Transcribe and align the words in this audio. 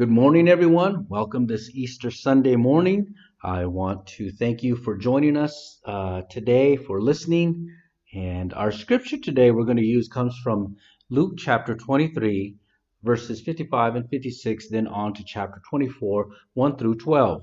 Good 0.00 0.08
morning, 0.08 0.48
everyone. 0.48 1.04
Welcome 1.10 1.46
this 1.46 1.68
Easter 1.74 2.10
Sunday 2.10 2.56
morning. 2.56 3.12
I 3.44 3.66
want 3.66 4.06
to 4.16 4.32
thank 4.32 4.62
you 4.62 4.74
for 4.74 4.96
joining 4.96 5.36
us 5.36 5.78
uh, 5.84 6.22
today, 6.30 6.76
for 6.76 7.02
listening. 7.02 7.68
And 8.14 8.54
our 8.54 8.72
scripture 8.72 9.18
today 9.18 9.50
we're 9.50 9.66
going 9.66 9.76
to 9.76 9.82
use 9.82 10.08
comes 10.08 10.34
from 10.42 10.76
Luke 11.10 11.34
chapter 11.36 11.76
23, 11.76 12.56
verses 13.02 13.42
55 13.42 13.96
and 13.96 14.08
56, 14.08 14.70
then 14.70 14.86
on 14.86 15.12
to 15.12 15.22
chapter 15.22 15.60
24, 15.68 16.30
1 16.54 16.76
through 16.78 16.94
12. 16.94 17.42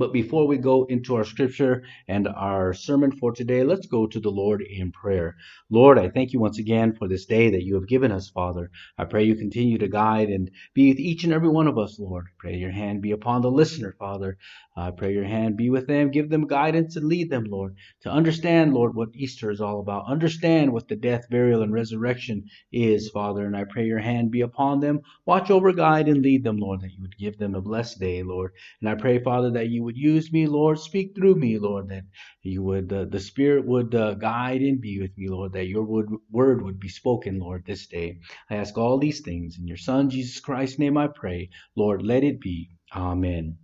But 0.00 0.14
before 0.14 0.46
we 0.46 0.56
go 0.56 0.84
into 0.84 1.14
our 1.14 1.24
scripture 1.24 1.82
and 2.08 2.26
our 2.26 2.72
sermon 2.72 3.12
for 3.12 3.32
today, 3.32 3.64
let's 3.64 3.86
go 3.86 4.06
to 4.06 4.18
the 4.18 4.30
Lord 4.30 4.62
in 4.62 4.92
prayer. 4.92 5.36
Lord, 5.68 5.98
I 5.98 6.08
thank 6.08 6.32
you 6.32 6.40
once 6.40 6.58
again 6.58 6.94
for 6.94 7.06
this 7.06 7.26
day 7.26 7.50
that 7.50 7.64
you 7.64 7.74
have 7.74 7.86
given 7.86 8.10
us, 8.10 8.30
Father. 8.30 8.70
I 8.96 9.04
pray 9.04 9.24
you 9.24 9.34
continue 9.34 9.76
to 9.76 9.88
guide 9.88 10.30
and 10.30 10.50
be 10.72 10.88
with 10.88 11.00
each 11.00 11.24
and 11.24 11.34
every 11.34 11.50
one 11.50 11.66
of 11.66 11.76
us, 11.76 11.98
Lord. 11.98 12.28
Pray 12.38 12.56
your 12.56 12.70
hand 12.70 13.02
be 13.02 13.10
upon 13.10 13.42
the 13.42 13.50
listener, 13.50 13.94
Father. 13.98 14.38
I 14.74 14.90
pray 14.90 15.12
your 15.12 15.24
hand 15.24 15.58
be 15.58 15.68
with 15.68 15.86
them, 15.86 16.10
give 16.10 16.30
them 16.30 16.46
guidance 16.46 16.96
and 16.96 17.06
lead 17.06 17.28
them, 17.28 17.44
Lord, 17.44 17.76
to 18.00 18.10
understand, 18.10 18.72
Lord, 18.72 18.94
what 18.94 19.10
Easter 19.14 19.50
is 19.50 19.60
all 19.60 19.80
about. 19.80 20.06
Understand 20.08 20.72
what 20.72 20.88
the 20.88 20.96
death, 20.96 21.28
burial, 21.28 21.62
and 21.62 21.74
resurrection 21.74 22.44
is, 22.72 23.10
Father. 23.10 23.44
And 23.44 23.54
I 23.54 23.64
pray 23.64 23.84
your 23.84 23.98
hand 23.98 24.30
be 24.30 24.40
upon 24.40 24.80
them. 24.80 25.00
Watch 25.26 25.50
over, 25.50 25.74
guide, 25.74 26.08
and 26.08 26.22
lead 26.22 26.42
them, 26.42 26.56
Lord, 26.56 26.80
that 26.80 26.92
you 26.92 27.02
would 27.02 27.18
give 27.18 27.36
them 27.36 27.54
a 27.54 27.60
blessed 27.60 28.00
day, 28.00 28.22
Lord. 28.22 28.52
And 28.80 28.88
I 28.88 28.94
pray, 28.94 29.18
Father, 29.18 29.50
that 29.50 29.68
you 29.68 29.80
you 29.80 29.84
would 29.90 29.96
use 29.98 30.32
me, 30.32 30.46
Lord. 30.46 30.78
Speak 30.78 31.16
through 31.16 31.34
me, 31.34 31.58
Lord, 31.58 31.88
that 31.88 32.04
you 32.42 32.62
would, 32.62 32.92
uh, 32.92 33.06
the 33.06 33.18
Spirit 33.18 33.66
would 33.66 33.92
uh, 33.92 34.14
guide 34.14 34.60
and 34.60 34.80
be 34.80 35.00
with 35.00 35.18
me, 35.18 35.28
Lord, 35.28 35.52
that 35.54 35.66
your 35.66 35.82
word, 35.82 36.10
word 36.30 36.62
would 36.62 36.78
be 36.78 36.88
spoken, 36.88 37.40
Lord, 37.40 37.64
this 37.66 37.88
day. 37.88 38.18
I 38.48 38.54
ask 38.54 38.78
all 38.78 38.98
these 38.98 39.18
things 39.18 39.58
in 39.58 39.66
your 39.66 39.76
Son, 39.76 40.08
Jesus 40.08 40.38
Christ's 40.38 40.78
name 40.78 40.96
I 40.96 41.08
pray. 41.08 41.50
Lord, 41.74 42.02
let 42.02 42.22
it 42.22 42.40
be. 42.40 42.70
Amen. 42.94 43.58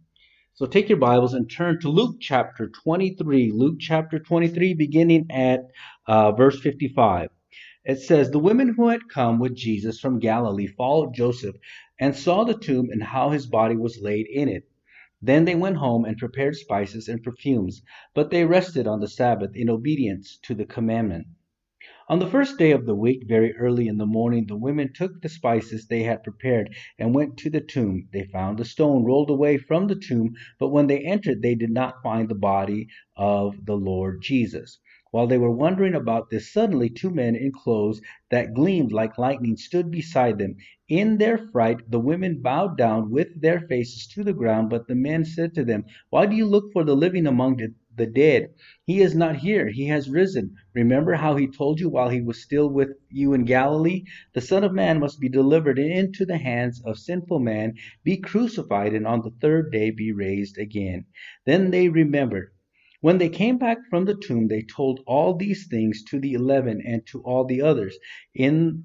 So 0.54 0.66
take 0.66 0.88
your 0.88 0.98
Bibles 0.98 1.34
and 1.34 1.48
turn 1.48 1.78
to 1.82 1.90
Luke 1.90 2.16
chapter 2.18 2.72
23. 2.82 3.52
Luke 3.52 3.76
chapter 3.78 4.18
23, 4.18 4.74
beginning 4.74 5.26
at 5.30 5.60
uh, 6.08 6.32
verse 6.32 6.58
55. 6.60 7.28
It 7.84 8.00
says, 8.00 8.32
The 8.32 8.40
women 8.40 8.74
who 8.74 8.88
had 8.88 9.08
come 9.08 9.38
with 9.38 9.54
Jesus 9.54 10.00
from 10.00 10.18
Galilee 10.18 10.66
followed 10.66 11.14
Joseph 11.14 11.54
and 12.00 12.16
saw 12.16 12.42
the 12.42 12.58
tomb 12.58 12.88
and 12.90 13.00
how 13.00 13.30
his 13.30 13.46
body 13.46 13.76
was 13.76 14.00
laid 14.02 14.26
in 14.26 14.48
it. 14.48 14.64
Then 15.22 15.44
they 15.46 15.54
went 15.54 15.76
home 15.78 16.04
and 16.04 16.18
prepared 16.18 16.56
spices 16.56 17.08
and 17.08 17.22
perfumes, 17.22 17.82
but 18.14 18.30
they 18.30 18.44
rested 18.44 18.86
on 18.86 19.00
the 19.00 19.08
Sabbath 19.08 19.56
in 19.56 19.70
obedience 19.70 20.38
to 20.42 20.54
the 20.54 20.66
commandment. 20.66 21.26
On 22.08 22.20
the 22.20 22.28
first 22.28 22.56
day 22.56 22.70
of 22.70 22.86
the 22.86 22.94
week, 22.94 23.24
very 23.26 23.52
early 23.56 23.88
in 23.88 23.98
the 23.98 24.06
morning, 24.06 24.46
the 24.46 24.56
women 24.56 24.92
took 24.92 25.20
the 25.20 25.28
spices 25.28 25.88
they 25.88 26.04
had 26.04 26.22
prepared 26.22 26.72
and 27.00 27.14
went 27.14 27.36
to 27.38 27.50
the 27.50 27.60
tomb. 27.60 28.08
They 28.12 28.22
found 28.24 28.58
the 28.58 28.64
stone 28.64 29.02
rolled 29.04 29.28
away 29.28 29.56
from 29.56 29.88
the 29.88 29.96
tomb, 29.96 30.34
but 30.60 30.68
when 30.68 30.86
they 30.86 31.00
entered, 31.00 31.42
they 31.42 31.56
did 31.56 31.70
not 31.70 32.02
find 32.04 32.28
the 32.28 32.36
body 32.36 32.86
of 33.16 33.64
the 33.66 33.74
Lord 33.76 34.22
Jesus. 34.22 34.78
While 35.10 35.26
they 35.26 35.38
were 35.38 35.50
wondering 35.50 35.94
about 35.94 36.30
this, 36.30 36.52
suddenly 36.52 36.90
two 36.90 37.10
men 37.10 37.34
in 37.34 37.50
clothes 37.50 38.00
that 38.30 38.54
gleamed 38.54 38.92
like 38.92 39.18
lightning 39.18 39.56
stood 39.56 39.90
beside 39.90 40.38
them. 40.38 40.56
In 40.88 41.18
their 41.18 41.36
fright, 41.36 41.90
the 41.90 41.98
women 41.98 42.40
bowed 42.40 42.78
down 42.78 43.10
with 43.10 43.40
their 43.40 43.60
faces 43.60 44.06
to 44.14 44.22
the 44.22 44.32
ground, 44.32 44.70
but 44.70 44.86
the 44.86 44.94
men 44.94 45.24
said 45.24 45.52
to 45.54 45.64
them, 45.64 45.84
Why 46.10 46.26
do 46.26 46.36
you 46.36 46.46
look 46.46 46.72
for 46.72 46.84
the 46.84 46.94
living 46.94 47.26
among 47.26 47.60
the 47.96 48.06
dead? 48.06 48.50
He 48.84 49.00
is 49.00 49.12
not 49.12 49.38
here, 49.38 49.68
he 49.68 49.86
has 49.86 50.08
risen. 50.08 50.54
Remember 50.74 51.14
how 51.14 51.34
he 51.34 51.48
told 51.48 51.80
you 51.80 51.88
while 51.88 52.08
he 52.10 52.20
was 52.20 52.40
still 52.40 52.70
with 52.70 52.90
you 53.10 53.32
in 53.32 53.44
Galilee? 53.44 54.04
The 54.32 54.40
Son 54.40 54.62
of 54.62 54.72
Man 54.72 55.00
must 55.00 55.18
be 55.18 55.28
delivered 55.28 55.80
into 55.80 56.24
the 56.24 56.38
hands 56.38 56.80
of 56.84 56.98
sinful 56.98 57.40
men, 57.40 57.74
be 58.04 58.18
crucified, 58.18 58.94
and 58.94 59.08
on 59.08 59.22
the 59.22 59.32
third 59.40 59.72
day 59.72 59.90
be 59.90 60.12
raised 60.12 60.56
again. 60.56 61.06
Then 61.46 61.72
they 61.72 61.88
remembered 61.88 62.52
when 63.00 63.18
they 63.18 63.28
came 63.28 63.58
back 63.58 63.78
from 63.90 64.04
the 64.04 64.14
tomb, 64.16 64.46
they 64.48 64.62
told 64.62 65.00
all 65.06 65.34
these 65.36 65.66
things 65.66 66.04
to 66.04 66.20
the 66.20 66.34
eleven 66.34 66.80
and 66.86 67.04
to 67.06 67.20
all 67.22 67.44
the 67.44 67.60
others. 67.62 67.98
In 68.34 68.84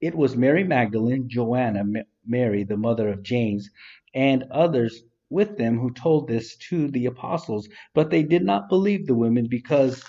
it 0.00 0.14
was 0.14 0.36
Mary 0.36 0.64
Magdalene, 0.64 1.28
Joanna, 1.28 1.84
Mary, 2.26 2.64
the 2.64 2.76
mother 2.76 3.08
of 3.08 3.22
James, 3.22 3.70
and 4.14 4.44
others 4.50 5.02
with 5.30 5.56
them 5.56 5.78
who 5.78 5.92
told 5.92 6.28
this 6.28 6.56
to 6.68 6.88
the 6.88 7.06
apostles. 7.06 7.68
But 7.94 8.10
they 8.10 8.22
did 8.22 8.44
not 8.44 8.68
believe 8.68 9.06
the 9.06 9.14
women 9.14 9.46
because 9.48 10.02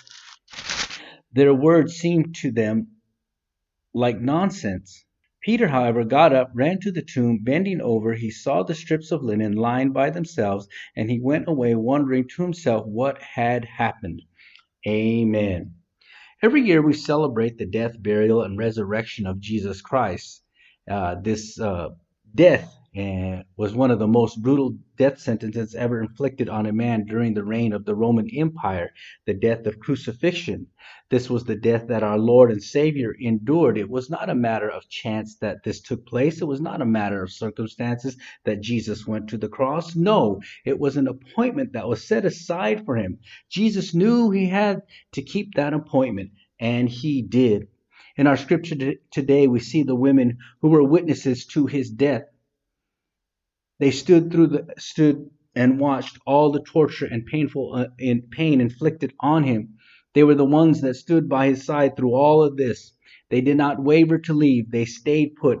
their 1.32 1.54
words 1.54 1.94
seemed 1.94 2.34
to 2.36 2.50
them 2.50 2.88
like 3.94 4.20
nonsense. 4.20 5.04
Peter, 5.40 5.68
however, 5.68 6.04
got 6.04 6.32
up, 6.34 6.50
ran 6.54 6.80
to 6.80 6.92
the 6.92 7.02
tomb. 7.02 7.38
Bending 7.42 7.80
over, 7.80 8.14
he 8.14 8.30
saw 8.30 8.62
the 8.62 8.74
strips 8.74 9.12
of 9.12 9.22
linen 9.22 9.52
lying 9.52 9.92
by 9.92 10.10
themselves, 10.10 10.68
and 10.96 11.10
he 11.10 11.20
went 11.20 11.48
away 11.48 11.74
wondering 11.74 12.28
to 12.28 12.42
himself 12.42 12.84
what 12.86 13.22
had 13.22 13.64
happened. 13.64 14.22
Amen. 14.86 15.74
Every 16.42 16.62
year 16.62 16.82
we 16.82 16.92
celebrate 16.92 17.58
the 17.58 17.66
death, 17.66 18.00
burial, 18.00 18.42
and 18.42 18.58
resurrection 18.58 19.26
of 19.26 19.40
Jesus 19.40 19.80
Christ. 19.80 20.42
Uh, 20.88 21.16
this 21.20 21.58
uh, 21.60 21.88
death 22.34 22.72
uh, 22.98 23.42
was 23.56 23.74
one 23.74 23.92
of 23.92 24.00
the 24.00 24.08
most 24.08 24.42
brutal 24.42 24.76
death 24.96 25.20
sentences 25.20 25.76
ever 25.76 26.00
inflicted 26.00 26.48
on 26.48 26.66
a 26.66 26.72
man 26.72 27.04
during 27.04 27.32
the 27.32 27.44
reign 27.44 27.72
of 27.72 27.84
the 27.84 27.94
Roman 27.94 28.28
Empire, 28.34 28.90
the 29.24 29.34
death 29.34 29.66
of 29.66 29.78
crucifixion. 29.78 30.66
This 31.08 31.30
was 31.30 31.44
the 31.44 31.54
death 31.54 31.86
that 31.88 32.02
our 32.02 32.18
Lord 32.18 32.50
and 32.50 32.60
Savior 32.60 33.14
endured. 33.20 33.78
It 33.78 33.88
was 33.88 34.10
not 34.10 34.28
a 34.28 34.34
matter 34.34 34.68
of 34.68 34.88
chance 34.88 35.36
that 35.36 35.62
this 35.62 35.80
took 35.80 36.06
place. 36.06 36.42
It 36.42 36.46
was 36.46 36.60
not 36.60 36.82
a 36.82 36.86
matter 36.86 37.22
of 37.22 37.30
circumstances 37.30 38.16
that 38.44 38.62
Jesus 38.62 39.06
went 39.06 39.28
to 39.28 39.38
the 39.38 39.48
cross. 39.48 39.94
No, 39.94 40.40
it 40.64 40.80
was 40.80 40.96
an 40.96 41.06
appointment 41.06 41.74
that 41.74 41.88
was 41.88 42.02
set 42.02 42.24
aside 42.24 42.84
for 42.84 42.96
him. 42.96 43.20
Jesus 43.48 43.94
knew 43.94 44.30
he 44.30 44.46
had 44.48 44.82
to 45.12 45.22
keep 45.22 45.54
that 45.54 45.72
appointment, 45.72 46.32
and 46.58 46.88
he 46.88 47.22
did. 47.22 47.68
In 48.16 48.26
our 48.26 48.36
scripture 48.36 48.94
today, 49.12 49.46
we 49.46 49.60
see 49.60 49.84
the 49.84 49.94
women 49.94 50.38
who 50.60 50.70
were 50.70 50.82
witnesses 50.82 51.46
to 51.46 51.66
his 51.66 51.90
death 51.90 52.24
they 53.78 53.90
stood 53.90 54.30
through 54.32 54.48
the 54.48 54.74
stood 54.78 55.30
and 55.54 55.80
watched 55.80 56.18
all 56.26 56.52
the 56.52 56.62
torture 56.62 57.06
and 57.06 57.26
painful 57.26 57.74
uh, 57.74 57.86
in 57.98 58.22
pain 58.22 58.60
inflicted 58.60 59.12
on 59.20 59.44
him. 59.44 59.74
They 60.14 60.24
were 60.24 60.34
the 60.34 60.44
ones 60.44 60.80
that 60.80 60.94
stood 60.94 61.28
by 61.28 61.48
his 61.48 61.64
side 61.64 61.96
through 61.96 62.14
all 62.14 62.42
of 62.42 62.56
this. 62.56 62.92
They 63.30 63.40
did 63.40 63.56
not 63.56 63.82
waver 63.82 64.18
to 64.18 64.34
leave. 64.34 64.70
They 64.70 64.84
stayed 64.84 65.36
put. 65.36 65.60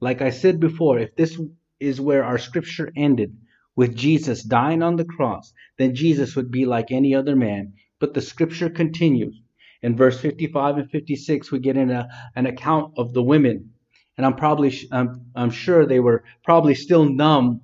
Like 0.00 0.22
I 0.22 0.30
said 0.30 0.60
before, 0.60 0.98
if 0.98 1.16
this 1.16 1.40
is 1.80 2.00
where 2.00 2.24
our 2.24 2.38
scripture 2.38 2.92
ended, 2.96 3.36
with 3.78 3.94
Jesus 3.94 4.42
dying 4.42 4.82
on 4.82 4.96
the 4.96 5.04
cross, 5.04 5.52
then 5.78 5.94
Jesus 5.94 6.34
would 6.34 6.50
be 6.50 6.66
like 6.66 6.90
any 6.90 7.14
other 7.14 7.36
man. 7.36 7.74
But 8.00 8.12
the 8.12 8.20
scripture 8.20 8.68
continues. 8.68 9.40
In 9.82 9.96
verse 9.96 10.20
55 10.20 10.78
and 10.78 10.90
56, 10.90 11.52
we 11.52 11.60
get 11.60 11.76
in 11.76 11.90
a, 11.90 12.08
an 12.34 12.46
account 12.46 12.94
of 12.96 13.12
the 13.12 13.22
women 13.22 13.70
and 14.18 14.26
I'm 14.26 14.34
probably 14.34 14.76
I'm, 14.90 15.30
I'm 15.34 15.50
sure 15.50 15.86
they 15.86 16.00
were 16.00 16.24
probably 16.44 16.74
still 16.74 17.04
numb 17.04 17.62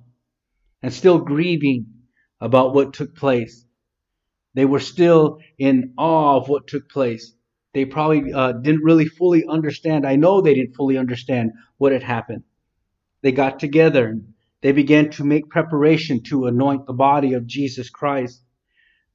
and 0.81 0.91
still 0.91 1.19
grieving 1.19 1.87
about 2.39 2.73
what 2.73 2.93
took 2.93 3.15
place. 3.15 3.65
They 4.53 4.65
were 4.65 4.79
still 4.79 5.39
in 5.59 5.93
awe 5.97 6.37
of 6.37 6.47
what 6.47 6.67
took 6.67 6.89
place. 6.89 7.33
They 7.73 7.83
probably 7.83 8.31
uh, 8.31 8.53
didn't 8.53 8.83
really 8.83 9.05
fully 9.05 9.45
understand. 9.45 10.07
I 10.07 10.15
know 10.15 10.39
they 10.39 10.53
didn't 10.53 10.75
fully 10.75 10.97
understand 10.97 11.51
what 11.77 11.91
had 11.91 12.03
happened. 12.03 12.43
They 13.21 13.33
got 13.33 13.59
together 13.59 14.07
and 14.07 14.33
they 14.61 14.71
began 14.71 15.09
to 15.11 15.25
make 15.25 15.49
preparation 15.49 16.23
to 16.23 16.45
anoint 16.45 16.85
the 16.85 16.93
body 16.93 17.33
of 17.33 17.47
Jesus 17.47 17.89
Christ. 17.89 18.41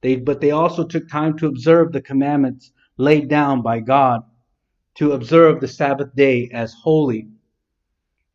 They, 0.01 0.15
but 0.15 0.41
they 0.41 0.51
also 0.51 0.85
took 0.85 1.09
time 1.09 1.37
to 1.39 1.47
observe 1.47 1.91
the 1.91 2.01
commandments 2.01 2.71
laid 2.97 3.29
down 3.29 3.63
by 3.63 3.79
God 3.79 4.21
to 4.95 5.13
observe 5.13 5.59
the 5.59 5.67
Sabbath 5.67 6.13
day 6.15 6.49
as 6.53 6.73
holy. 6.73 7.27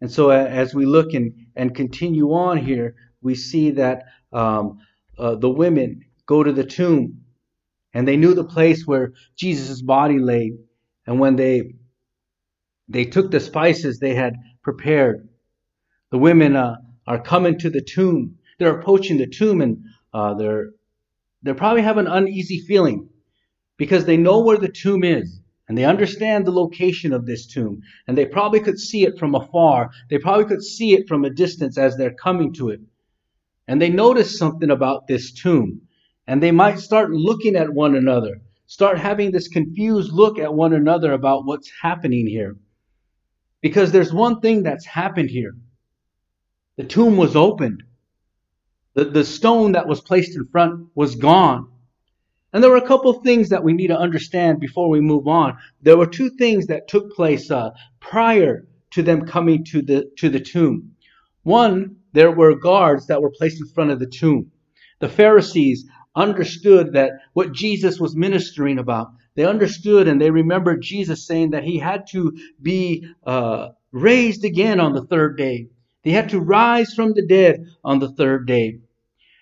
And 0.01 0.11
so, 0.11 0.31
as 0.31 0.75
we 0.75 0.87
look 0.87 1.15
and, 1.15 1.47
and 1.55 1.75
continue 1.75 2.33
on 2.33 2.59
here, 2.59 2.95
we 3.23 3.35
see 3.35 3.71
that 3.73 4.05
um, 4.33 4.79
uh, 5.19 5.35
the 5.37 5.51
women 5.51 6.05
go 6.27 6.43
to 6.43 6.53
the 6.53 6.65
tomb 6.65 7.23
and 7.95 8.07
they 8.07 8.17
knew 8.17 8.35
the 8.35 8.45
place 8.45 8.87
where 8.87 9.15
Jesus' 9.37 9.81
body 9.81 10.19
lay. 10.19 10.53
And 11.07 11.19
when 11.19 11.37
they 11.37 11.75
they 12.89 13.05
took 13.05 13.31
the 13.31 13.41
spices 13.41 13.99
they 13.99 14.15
had 14.15 14.37
prepared, 14.63 15.29
the 16.11 16.19
women 16.19 16.55
uh, 16.57 16.77
are 17.07 17.21
coming 17.21 17.59
to 17.59 17.71
the 17.71 17.81
tomb. 17.83 18.37
They're 18.59 18.79
approaching 18.79 19.19
the 19.19 19.27
tomb 19.27 19.61
and 19.61 19.85
uh, 20.13 20.35
they're 20.35 20.71
they 21.43 21.53
probably 21.55 21.83
have 21.83 21.99
an 21.99 22.07
uneasy 22.07 22.61
feeling 22.61 23.09
because 23.77 24.05
they 24.05 24.17
know 24.17 24.41
where 24.41 24.59
the 24.59 24.69
tomb 24.69 25.05
is 25.05 25.41
and 25.69 25.77
they 25.77 25.85
understand 25.85 26.47
the 26.47 26.53
location 26.53 27.13
of 27.13 27.27
this 27.27 27.47
tomb. 27.47 27.83
And 28.07 28.17
they 28.17 28.27
probably 28.27 28.61
could 28.61 28.79
see 28.79 29.05
it 29.05 29.19
from 29.19 29.35
afar. 29.35 29.91
They 30.11 30.19
probably 30.19 30.45
could 30.45 30.63
see 30.63 30.95
it 30.95 31.09
from 31.09 31.25
a 31.25 31.31
distance 31.31 31.77
as 31.77 31.97
they're 31.97 32.15
coming 32.15 32.53
to 32.55 32.69
it. 32.71 32.81
And 33.67 33.83
they 33.83 33.89
notice 33.89 34.39
something 34.39 34.71
about 34.71 35.09
this 35.09 35.33
tomb. 35.33 35.81
And 36.29 36.43
they 36.43 36.53
might 36.53 36.79
start 36.79 37.11
looking 37.11 37.57
at 37.57 37.73
one 37.73 37.97
another. 37.97 38.41
Start 38.67 38.99
having 38.99 39.31
this 39.31 39.49
confused 39.49 40.13
look 40.13 40.39
at 40.39 40.55
one 40.55 40.73
another 40.73 41.13
about 41.13 41.47
what's 41.47 41.71
happening 41.83 42.27
here. 42.27 42.57
Because 43.61 43.91
there's 43.91 44.13
one 44.13 44.41
thing 44.41 44.63
that's 44.63 44.87
happened 44.87 45.31
here. 45.31 45.57
The 46.77 46.85
tomb 46.85 47.17
was 47.17 47.35
opened. 47.35 47.83
The, 48.95 49.05
the 49.05 49.25
stone 49.25 49.73
that 49.73 49.89
was 49.89 50.01
placed 50.01 50.37
in 50.37 50.47
front 50.47 50.89
was 50.95 51.17
gone. 51.17 51.71
And 52.57 52.65
there 52.65 52.71
were 52.71 52.79
a 52.79 52.89
couple 52.89 53.13
things 53.13 53.51
that 53.51 53.65
we 53.65 53.75
need 53.75 53.89
to 53.89 53.99
understand 53.99 54.61
before 54.61 54.89
we 54.89 55.03
move 55.03 55.29
on. 55.29 55.59
There 55.83 55.99
were 55.99 56.07
two 56.07 56.31
things 56.31 56.69
that 56.69 56.89
took 56.89 57.13
place 57.13 57.51
uh, 57.51 57.73
prior 58.01 58.67
to 58.93 59.03
them 59.03 59.27
coming 59.27 59.63
to 59.65 59.83
the 59.83 60.11
to 60.17 60.31
the 60.31 60.41
tomb. 60.41 60.93
One, 61.43 61.97
there 62.15 62.31
were 62.31 62.59
guards 62.59 63.09
that 63.09 63.21
were 63.21 63.29
placed 63.29 63.61
in 63.61 63.67
front 63.67 63.91
of 63.91 63.99
the 63.99 64.07
tomb. 64.07 64.53
The 65.01 65.09
Pharisees 65.11 65.85
understood 66.15 66.95
that 66.95 67.11
what 67.35 67.53
Jesus 67.53 68.01
was 68.01 68.17
ministering 68.17 68.79
about. 68.79 69.09
They 69.35 69.45
understood 69.45 70.09
and 70.09 70.19
they 70.19 70.31
remembered 70.31 70.81
Jesus 70.81 71.27
saying 71.27 71.51
that 71.51 71.65
he 71.65 71.79
had 71.79 72.07
to 72.13 72.39
be 72.63 73.07
uh, 73.27 73.73
raised 73.93 74.47
again 74.47 74.81
on 74.81 74.95
the 74.95 75.05
third 75.05 75.37
day. 75.37 75.69
He 76.03 76.13
had 76.13 76.31
to 76.31 76.41
rise 76.41 76.95
from 76.95 77.13
the 77.13 77.27
dead 77.27 77.67
on 77.85 77.99
the 77.99 78.13
third 78.13 78.47
day. 78.47 78.79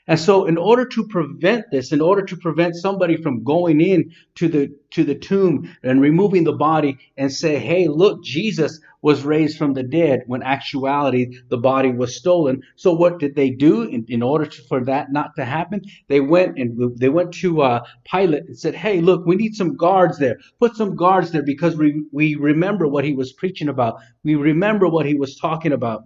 And 0.06 0.20
so 0.20 0.44
in 0.44 0.58
order 0.58 0.84
to 0.84 1.06
prevent 1.06 1.70
this, 1.70 1.90
in 1.90 2.02
order 2.02 2.20
to 2.26 2.36
prevent 2.36 2.76
somebody 2.76 3.16
from 3.16 3.42
going 3.42 3.80
in 3.80 4.12
to 4.34 4.48
the 4.48 4.70
to 4.90 5.02
the 5.02 5.14
tomb 5.14 5.74
and 5.82 5.98
removing 5.98 6.44
the 6.44 6.52
body 6.52 6.98
and 7.16 7.32
say, 7.32 7.58
"Hey, 7.58 7.88
look, 7.88 8.22
Jesus 8.22 8.80
was 9.00 9.24
raised 9.24 9.56
from 9.56 9.72
the 9.72 9.82
dead," 9.82 10.24
when 10.26 10.42
actuality 10.42 11.30
the 11.48 11.56
body 11.56 11.90
was 11.90 12.16
stolen. 12.16 12.60
So 12.76 12.92
what 12.92 13.18
did 13.18 13.34
they 13.34 13.48
do 13.48 13.84
in, 13.84 14.04
in 14.08 14.22
order 14.22 14.44
to, 14.44 14.62
for 14.68 14.84
that 14.84 15.10
not 15.10 15.36
to 15.36 15.44
happen? 15.46 15.80
They 16.08 16.20
went 16.20 16.58
and 16.58 16.98
they 16.98 17.08
went 17.08 17.32
to 17.36 17.62
uh, 17.62 17.80
Pilate 18.04 18.44
and 18.48 18.58
said, 18.58 18.74
"Hey, 18.74 19.00
look, 19.00 19.24
we 19.24 19.36
need 19.36 19.54
some 19.54 19.74
guards 19.74 20.18
there. 20.18 20.36
Put 20.60 20.76
some 20.76 20.96
guards 20.96 21.30
there 21.30 21.42
because 21.42 21.76
we 21.78 22.04
we 22.12 22.34
remember 22.34 22.86
what 22.86 23.06
he 23.06 23.14
was 23.14 23.32
preaching 23.32 23.70
about. 23.70 23.94
We 24.22 24.34
remember 24.34 24.86
what 24.86 25.06
he 25.06 25.14
was 25.14 25.36
talking 25.36 25.72
about." 25.72 26.02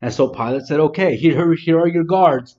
And 0.00 0.14
so 0.14 0.28
Pilate 0.28 0.66
said, 0.66 0.78
"Okay, 0.78 1.16
here 1.16 1.54
here 1.54 1.80
are 1.80 1.88
your 1.88 2.04
guards." 2.04 2.56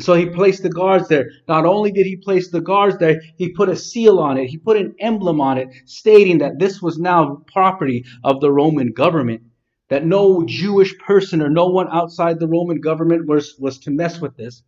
So 0.00 0.14
he 0.14 0.26
placed 0.26 0.64
the 0.64 0.70
guards 0.70 1.06
there. 1.06 1.30
Not 1.46 1.66
only 1.66 1.92
did 1.92 2.06
he 2.06 2.16
place 2.16 2.50
the 2.50 2.60
guards 2.60 2.98
there, 2.98 3.22
he 3.36 3.52
put 3.52 3.68
a 3.68 3.76
seal 3.76 4.18
on 4.18 4.38
it. 4.38 4.46
He 4.46 4.58
put 4.58 4.76
an 4.76 4.94
emblem 4.98 5.40
on 5.40 5.56
it 5.56 5.68
stating 5.84 6.38
that 6.38 6.58
this 6.58 6.82
was 6.82 6.98
now 6.98 7.42
property 7.52 8.04
of 8.24 8.40
the 8.40 8.50
Roman 8.50 8.92
government. 8.92 9.42
That 9.90 10.04
no 10.04 10.44
Jewish 10.44 10.98
person 10.98 11.40
or 11.40 11.48
no 11.48 11.66
one 11.66 11.88
outside 11.92 12.40
the 12.40 12.48
Roman 12.48 12.80
government 12.80 13.26
was, 13.26 13.54
was 13.58 13.78
to 13.80 13.92
mess 13.92 14.20
with 14.20 14.36
this. 14.36 14.62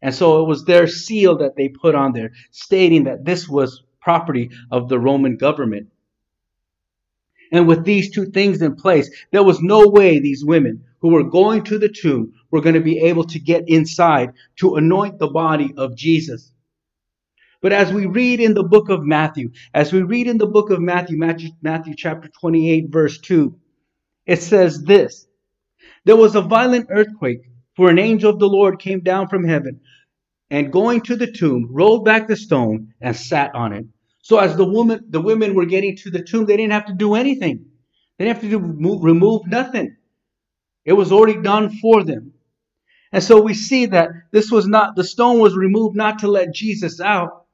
And 0.00 0.14
so 0.14 0.42
it 0.42 0.48
was 0.48 0.64
their 0.64 0.86
seal 0.86 1.38
that 1.38 1.56
they 1.56 1.68
put 1.68 1.94
on 1.94 2.12
there, 2.12 2.32
stating 2.50 3.04
that 3.04 3.24
this 3.24 3.48
was 3.48 3.82
property 4.00 4.50
of 4.70 4.88
the 4.88 4.98
Roman 4.98 5.36
government. 5.36 5.88
And 7.50 7.66
with 7.66 7.84
these 7.84 8.10
two 8.10 8.26
things 8.26 8.62
in 8.62 8.76
place, 8.76 9.10
there 9.32 9.42
was 9.42 9.60
no 9.60 9.88
way 9.88 10.18
these 10.18 10.44
women 10.44 10.84
who 11.02 11.08
were 11.10 11.24
going 11.24 11.64
to 11.64 11.78
the 11.78 11.88
tomb 11.88 12.32
were 12.50 12.60
going 12.60 12.76
to 12.76 12.80
be 12.80 13.00
able 13.00 13.24
to 13.24 13.40
get 13.40 13.68
inside 13.68 14.30
to 14.56 14.76
anoint 14.76 15.18
the 15.18 15.28
body 15.28 15.74
of 15.76 15.96
Jesus. 15.96 16.52
But 17.60 17.72
as 17.72 17.92
we 17.92 18.06
read 18.06 18.40
in 18.40 18.54
the 18.54 18.62
book 18.62 18.88
of 18.88 19.04
Matthew, 19.04 19.50
as 19.74 19.92
we 19.92 20.02
read 20.02 20.28
in 20.28 20.38
the 20.38 20.46
book 20.46 20.70
of 20.70 20.80
Matthew, 20.80 21.18
Matthew, 21.18 21.50
Matthew 21.60 21.94
chapter 21.96 22.28
28, 22.40 22.86
verse 22.88 23.18
2, 23.18 23.54
it 24.26 24.42
says 24.42 24.82
this 24.82 25.26
There 26.04 26.16
was 26.16 26.36
a 26.36 26.40
violent 26.40 26.86
earthquake, 26.90 27.42
for 27.76 27.90
an 27.90 27.98
angel 27.98 28.30
of 28.30 28.38
the 28.38 28.48
Lord 28.48 28.78
came 28.78 29.00
down 29.00 29.28
from 29.28 29.44
heaven, 29.44 29.80
and 30.50 30.72
going 30.72 31.00
to 31.02 31.16
the 31.16 31.30
tomb, 31.30 31.68
rolled 31.70 32.04
back 32.04 32.28
the 32.28 32.36
stone 32.36 32.94
and 33.00 33.16
sat 33.16 33.54
on 33.54 33.72
it. 33.72 33.86
So 34.22 34.38
as 34.38 34.56
the 34.56 34.64
woman, 34.64 35.04
the 35.08 35.20
women 35.20 35.54
were 35.54 35.66
getting 35.66 35.96
to 35.96 36.10
the 36.10 36.22
tomb, 36.22 36.46
they 36.46 36.56
didn't 36.56 36.72
have 36.72 36.86
to 36.86 36.94
do 36.94 37.14
anything. 37.14 37.64
They 38.18 38.26
didn't 38.26 38.36
have 38.36 38.50
to 38.50 38.50
do, 38.50 38.98
remove 38.98 39.46
nothing. 39.46 39.96
It 40.84 40.94
was 40.94 41.12
already 41.12 41.40
done 41.40 41.70
for 41.78 42.02
them. 42.02 42.32
And 43.12 43.22
so 43.22 43.40
we 43.40 43.54
see 43.54 43.86
that 43.86 44.10
this 44.30 44.50
was 44.50 44.66
not, 44.66 44.96
the 44.96 45.04
stone 45.04 45.38
was 45.38 45.54
removed 45.54 45.96
not 45.96 46.18
to 46.20 46.28
let 46.28 46.54
Jesus 46.54 47.00
out. 47.00 47.44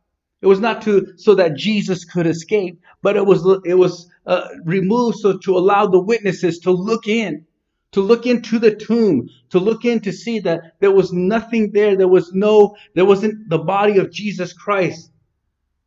It 0.41 0.47
was 0.47 0.61
not 0.61 0.83
to, 0.83 1.15
so 1.17 1.35
that 1.35 1.57
Jesus 1.57 2.05
could 2.05 2.27
escape, 2.27 2.81
but 3.03 3.17
it 3.17 3.27
was, 3.27 3.45
it 3.65 3.75
was 3.75 4.09
uh, 4.25 4.49
removed 4.65 5.19
so 5.19 5.37
to 5.39 5.59
allow 5.59 5.87
the 5.87 5.99
witnesses 5.99 6.61
to 6.61 6.71
look 6.71 7.09
in, 7.09 7.45
to 7.93 8.01
look 8.01 8.25
into 8.25 8.61
the 8.61 8.75
tomb, 8.75 9.29
to 9.51 9.59
look 9.59 9.85
in 9.85 10.01
to 10.01 10.13
see 10.13 10.39
that 10.41 10.77
there 10.79 10.93
was 10.93 11.13
nothing 11.13 11.73
there. 11.73 11.97
There 11.97 12.07
was 12.07 12.33
no, 12.33 12.77
there 12.95 13.05
wasn't 13.05 13.49
the 13.49 13.59
body 13.59 13.99
of 13.99 14.13
Jesus 14.13 14.53
Christ. 14.53 15.11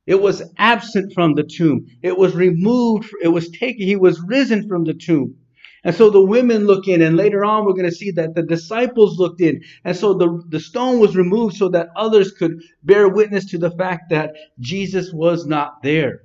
It 0.05 0.19
was 0.19 0.43
absent 0.57 1.13
from 1.13 1.35
the 1.35 1.43
tomb. 1.43 1.88
It 2.01 2.17
was 2.17 2.35
removed. 2.35 3.09
It 3.21 3.29
was 3.29 3.49
taken. 3.49 3.85
He 3.88 3.95
was 3.95 4.19
risen 4.21 4.67
from 4.67 4.83
the 4.83 4.95
tomb. 4.95 5.38
And 5.83 5.95
so 5.95 6.12
the 6.12 6.24
women 6.24 6.68
look 6.68 6.88
in, 6.88 7.01
and 7.01 7.18
later 7.18 7.44
on 7.44 7.66
we're 7.66 7.74
going 7.74 7.89
to 7.89 7.95
see 7.95 8.12
that 8.12 8.36
the 8.36 8.44
disciples 8.44 9.18
looked 9.18 9.42
in. 9.42 9.62
And 9.83 9.98
so 9.98 10.13
the, 10.13 10.44
the 10.50 10.60
stone 10.60 11.00
was 11.00 11.16
removed 11.16 11.56
so 11.56 11.69
that 11.69 11.89
others 11.95 12.31
could 12.31 12.62
bear 12.83 13.10
witness 13.10 13.45
to 13.45 13.57
the 13.57 13.72
fact 13.72 14.12
that 14.12 14.36
Jesus 14.60 15.12
was 15.12 15.45
not 15.45 15.81
there. 15.81 16.22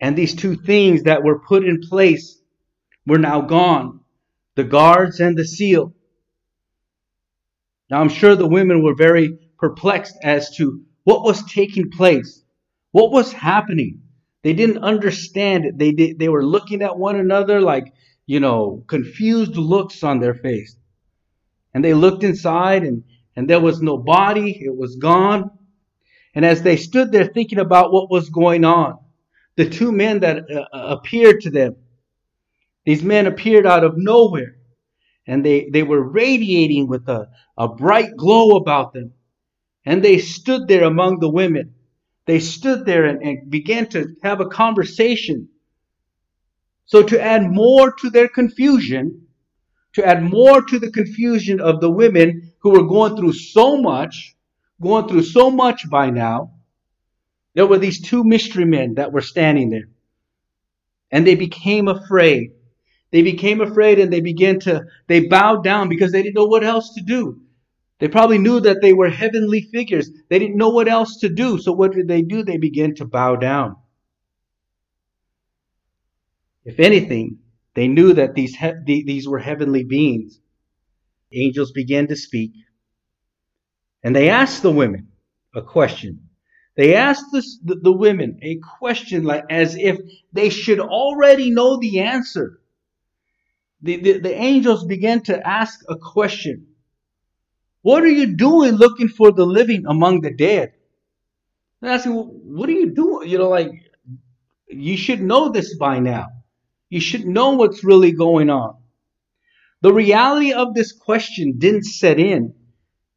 And 0.00 0.16
these 0.16 0.34
two 0.34 0.56
things 0.56 1.04
that 1.04 1.24
were 1.24 1.40
put 1.40 1.64
in 1.64 1.80
place 1.80 2.40
were 3.06 3.18
now 3.18 3.40
gone 3.40 4.00
the 4.54 4.64
guards 4.64 5.20
and 5.20 5.36
the 5.36 5.44
seal. 5.44 5.94
Now 7.90 8.00
I'm 8.00 8.08
sure 8.08 8.36
the 8.36 8.46
women 8.46 8.82
were 8.82 8.94
very 8.94 9.38
perplexed 9.58 10.16
as 10.22 10.54
to 10.56 10.82
what 11.04 11.22
was 11.22 11.42
taking 11.50 11.90
place, 11.90 12.42
what 12.90 13.10
was 13.10 13.32
happening. 13.32 14.02
They 14.42 14.52
didn't 14.52 14.78
understand 14.78 15.64
it. 15.64 15.78
They, 15.78 15.92
they, 15.92 16.12
they 16.12 16.28
were 16.28 16.44
looking 16.44 16.82
at 16.82 16.98
one 16.98 17.16
another 17.16 17.60
like, 17.60 17.92
you 18.26 18.40
know, 18.40 18.84
confused 18.88 19.56
looks 19.56 20.02
on 20.02 20.20
their 20.20 20.34
face. 20.34 20.76
And 21.74 21.84
they 21.84 21.94
looked 21.94 22.24
inside 22.24 22.82
and, 22.82 23.04
and 23.36 23.48
there 23.48 23.60
was 23.60 23.80
no 23.80 23.96
body. 23.96 24.60
It 24.64 24.76
was 24.76 24.96
gone. 24.96 25.50
And 26.34 26.44
as 26.44 26.62
they 26.62 26.76
stood 26.76 27.12
there 27.12 27.26
thinking 27.26 27.58
about 27.58 27.92
what 27.92 28.10
was 28.10 28.30
going 28.30 28.64
on, 28.64 28.98
the 29.56 29.68
two 29.68 29.92
men 29.92 30.20
that 30.20 30.50
uh, 30.50 30.64
uh 30.74 30.96
appeared 30.96 31.42
to 31.42 31.50
them, 31.50 31.76
these 32.84 33.02
men 33.02 33.26
appeared 33.26 33.66
out 33.66 33.84
of 33.84 33.94
nowhere 33.96 34.56
and 35.26 35.44
they, 35.44 35.68
they 35.70 35.82
were 35.82 36.02
radiating 36.02 36.88
with 36.88 37.08
a, 37.08 37.28
a 37.56 37.68
bright 37.68 38.16
glow 38.16 38.56
about 38.56 38.92
them. 38.92 39.12
And 39.84 40.02
they 40.02 40.18
stood 40.18 40.68
there 40.68 40.84
among 40.84 41.20
the 41.20 41.28
women 41.28 41.74
they 42.26 42.40
stood 42.40 42.86
there 42.86 43.06
and, 43.06 43.22
and 43.22 43.50
began 43.50 43.88
to 43.90 44.14
have 44.22 44.40
a 44.40 44.46
conversation. 44.46 45.48
So, 46.86 47.02
to 47.02 47.20
add 47.20 47.50
more 47.50 47.92
to 47.92 48.10
their 48.10 48.28
confusion, 48.28 49.26
to 49.94 50.06
add 50.06 50.22
more 50.22 50.62
to 50.62 50.78
the 50.78 50.90
confusion 50.90 51.60
of 51.60 51.80
the 51.80 51.90
women 51.90 52.52
who 52.60 52.70
were 52.70 52.86
going 52.86 53.16
through 53.16 53.32
so 53.32 53.80
much, 53.80 54.36
going 54.80 55.08
through 55.08 55.22
so 55.22 55.50
much 55.50 55.88
by 55.90 56.10
now, 56.10 56.52
there 57.54 57.66
were 57.66 57.78
these 57.78 58.00
two 58.00 58.24
mystery 58.24 58.64
men 58.64 58.94
that 58.94 59.12
were 59.12 59.20
standing 59.20 59.70
there. 59.70 59.88
And 61.10 61.26
they 61.26 61.34
became 61.34 61.88
afraid. 61.88 62.52
They 63.10 63.22
became 63.22 63.60
afraid 63.60 63.98
and 63.98 64.10
they 64.10 64.20
began 64.20 64.58
to, 64.60 64.86
they 65.06 65.26
bowed 65.26 65.62
down 65.62 65.90
because 65.90 66.12
they 66.12 66.22
didn't 66.22 66.34
know 66.34 66.46
what 66.46 66.64
else 66.64 66.94
to 66.94 67.02
do. 67.02 67.41
They 68.02 68.08
probably 68.08 68.38
knew 68.38 68.58
that 68.58 68.78
they 68.82 68.92
were 68.92 69.08
heavenly 69.10 69.60
figures. 69.60 70.10
They 70.28 70.40
didn't 70.40 70.56
know 70.56 70.70
what 70.70 70.88
else 70.88 71.18
to 71.20 71.28
do. 71.28 71.56
So 71.58 71.70
what 71.70 71.92
did 71.92 72.08
they 72.08 72.22
do? 72.22 72.42
They 72.42 72.56
began 72.56 72.96
to 72.96 73.04
bow 73.04 73.36
down. 73.36 73.76
If 76.64 76.80
anything, 76.80 77.38
they 77.76 77.86
knew 77.86 78.12
that 78.14 78.34
these, 78.34 78.56
he- 78.56 79.04
these 79.04 79.28
were 79.28 79.38
heavenly 79.38 79.84
beings. 79.84 80.40
Angels 81.32 81.70
began 81.70 82.08
to 82.08 82.16
speak. 82.16 82.50
And 84.02 84.16
they 84.16 84.30
asked 84.30 84.64
the 84.64 84.72
women 84.72 85.12
a 85.54 85.62
question. 85.62 86.28
They 86.76 86.96
asked 86.96 87.26
the, 87.30 87.76
the 87.82 87.92
women 87.92 88.40
a 88.42 88.58
question 88.80 89.22
like 89.22 89.44
as 89.48 89.76
if 89.76 89.96
they 90.32 90.50
should 90.50 90.80
already 90.80 91.52
know 91.52 91.78
the 91.78 92.00
answer. 92.00 92.62
The, 93.80 93.96
the, 93.98 94.18
the 94.18 94.34
angels 94.34 94.84
began 94.86 95.22
to 95.22 95.46
ask 95.46 95.84
a 95.88 95.96
question. 95.96 96.66
What 97.82 98.02
are 98.04 98.08
you 98.08 98.36
doing 98.36 98.72
looking 98.72 99.08
for 99.08 99.32
the 99.32 99.44
living 99.44 99.84
among 99.86 100.20
the 100.20 100.32
dead? 100.32 100.72
And 101.80 101.90
asking, 101.90 102.12
what 102.14 102.68
are 102.68 102.72
you 102.72 102.94
doing? 102.94 103.28
You 103.28 103.38
know, 103.38 103.48
like, 103.48 103.72
you 104.68 104.96
should 104.96 105.20
know 105.20 105.50
this 105.50 105.76
by 105.76 105.98
now. 105.98 106.28
You 106.88 107.00
should 107.00 107.26
know 107.26 107.50
what's 107.50 107.84
really 107.84 108.12
going 108.12 108.50
on. 108.50 108.76
The 109.80 109.92
reality 109.92 110.52
of 110.52 110.74
this 110.74 110.92
question 110.92 111.54
didn't 111.58 111.84
set 111.84 112.20
in. 112.20 112.54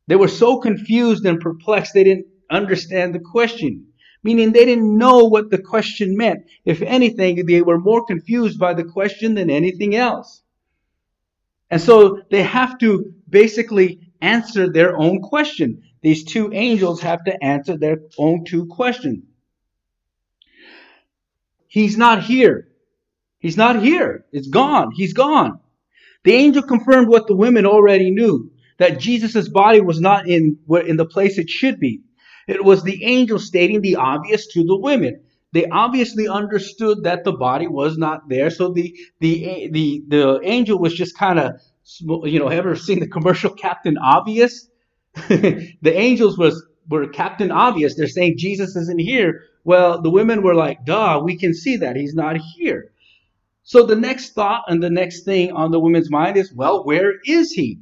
They 0.08 0.16
were 0.16 0.28
so 0.28 0.60
confused 0.60 1.26
and 1.26 1.40
perplexed, 1.40 1.94
they 1.94 2.04
didn't 2.04 2.28
understand 2.50 3.14
the 3.14 3.20
question, 3.20 3.88
meaning 4.24 4.52
they 4.52 4.66
didn't 4.66 4.98
know 4.98 5.26
what 5.26 5.52
the 5.52 5.58
question 5.58 6.18
meant. 6.18 6.46
If 6.64 6.82
anything, 6.82 7.46
they 7.46 7.62
were 7.62 7.80
more 7.80 8.06
confused 8.06 8.60
by 8.60 8.74
the 8.74 8.84
question 8.84 9.36
than 9.36 9.50
anything 9.50 9.96
else. 9.96 10.42
And 11.70 11.82
so 11.82 12.22
they 12.32 12.44
have 12.44 12.78
to 12.80 13.14
basically 13.30 14.05
answer 14.22 14.72
their 14.72 14.98
own 14.98 15.22
question. 15.22 15.84
These 16.02 16.26
two 16.26 16.52
angels 16.54 17.02
have 17.02 17.24
to 17.26 17.44
answer 17.44 17.78
their 17.78 17.98
own 18.18 18.46
two 18.46 18.68
questions. 18.68 19.24
He's 21.68 21.98
not 21.98 22.24
here. 22.24 22.68
He's 23.40 23.58
not 23.58 23.82
here. 23.82 24.26
It's 24.32 24.48
gone. 24.48 24.92
He's 24.96 25.14
gone. 25.14 25.60
The 26.24 26.34
angel 26.34 26.64
confirmed 26.64 27.10
what 27.10 27.28
the 27.28 27.36
women 27.36 27.66
already 27.66 28.12
knew 28.12 28.52
that 28.78 29.00
Jesus' 29.00 29.50
body 29.50 29.82
was 29.82 30.00
not 30.02 30.28
in, 30.28 30.58
in 30.88 30.98
the 30.98 31.06
place 31.06 31.38
it 31.38 31.50
should 31.50 31.80
be. 31.80 32.02
It 32.48 32.64
was 32.64 32.84
the 32.84 33.04
angel 33.04 33.40
stating 33.40 33.82
the 33.82 33.98
obvious 33.98 34.48
to 34.54 34.64
the 34.64 34.78
women. 34.78 35.22
They 35.54 35.66
obviously 35.66 36.28
understood 36.28 37.04
that 37.04 37.24
the 37.24 37.32
body 37.32 37.68
was 37.68 37.98
not 37.98 38.28
there, 38.28 38.50
so 38.50 38.74
the 38.74 38.94
the 39.22 39.70
the 39.72 40.04
the 40.08 40.40
angel 40.44 40.78
was 40.78 40.94
just 40.94 41.18
kind 41.18 41.40
of 41.40 41.54
you 41.86 42.40
know 42.40 42.48
ever 42.48 42.76
seen 42.76 43.00
the 43.00 43.08
commercial 43.08 43.50
Captain 43.66 43.98
Obvious? 43.98 44.68
the 45.30 45.94
angels 45.94 46.38
was 46.38 46.66
were 46.90 47.08
Captain 47.08 47.52
Obvious. 47.52 47.96
They're 47.96 48.08
saying 48.08 48.36
Jesus 48.38 48.76
isn't 48.76 49.00
here. 49.00 49.44
Well, 49.64 50.02
the 50.02 50.10
women 50.10 50.44
were 50.44 50.56
like, 50.56 50.86
"Duh, 50.86 51.22
we 51.24 51.38
can 51.38 51.54
see 51.54 51.78
that 51.78 51.96
he's 51.96 52.14
not 52.14 52.38
here." 52.38 52.92
So 53.64 53.86
the 53.86 53.96
next 53.96 54.34
thought 54.34 54.66
and 54.68 54.84
the 54.84 54.90
next 54.92 55.24
thing 55.24 55.52
on 55.52 55.72
the 55.72 55.80
women's 55.80 56.12
mind 56.12 56.38
is, 56.38 56.54
"Well, 56.54 56.84
where 56.84 57.14
is 57.26 57.52
he?" 57.52 57.80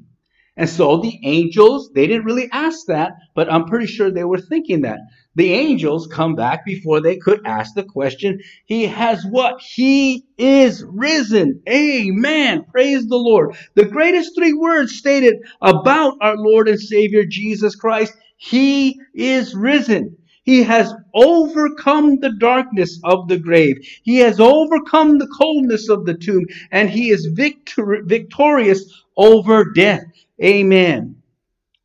And 0.56 0.70
so 0.70 0.98
the 0.98 1.20
angels, 1.24 1.92
they 1.94 2.06
didn't 2.06 2.26
really 2.26 2.48
ask 2.52 2.86
that, 2.88 3.14
but 3.34 3.52
I'm 3.52 3.66
pretty 3.66 3.88
sure 3.88 4.12
they 4.12 4.24
were 4.24 4.40
thinking 4.40 4.82
that. 4.82 5.00
The 5.36 5.52
angels 5.52 6.06
come 6.06 6.36
back 6.36 6.64
before 6.64 7.02
they 7.02 7.18
could 7.18 7.42
ask 7.44 7.74
the 7.74 7.84
question. 7.84 8.40
He 8.66 8.86
has 8.86 9.26
what? 9.26 9.60
He 9.62 10.26
is 10.38 10.86
risen. 10.88 11.64
Amen. 11.68 12.66
Praise 12.72 13.08
the 13.08 13.18
Lord. 13.18 13.56
The 13.74 13.86
greatest 13.86 14.36
three 14.38 14.54
words 14.54 14.96
stated 14.96 15.38
about 15.60 16.18
our 16.22 16.38
Lord 16.38 16.68
and 16.70 16.80
Savior 16.80 17.26
Jesus 17.26 17.76
Christ. 17.76 18.14
He 18.38 19.00
is 19.16 19.56
risen. 19.56 20.18
He 20.44 20.62
has 20.64 20.94
overcome 21.16 22.20
the 22.20 22.34
darkness 22.38 23.00
of 23.04 23.28
the 23.28 23.38
grave. 23.40 23.78
He 24.04 24.18
has 24.18 24.40
overcome 24.40 25.18
the 25.18 25.28
coldness 25.28 25.90
of 25.90 26.06
the 26.06 26.16
tomb, 26.16 26.46
and 26.72 26.90
he 26.90 27.10
is 27.10 27.32
victor- 27.34 28.04
victorious 28.06 28.86
over 29.18 29.72
death. 29.72 30.04
Amen. 30.44 31.24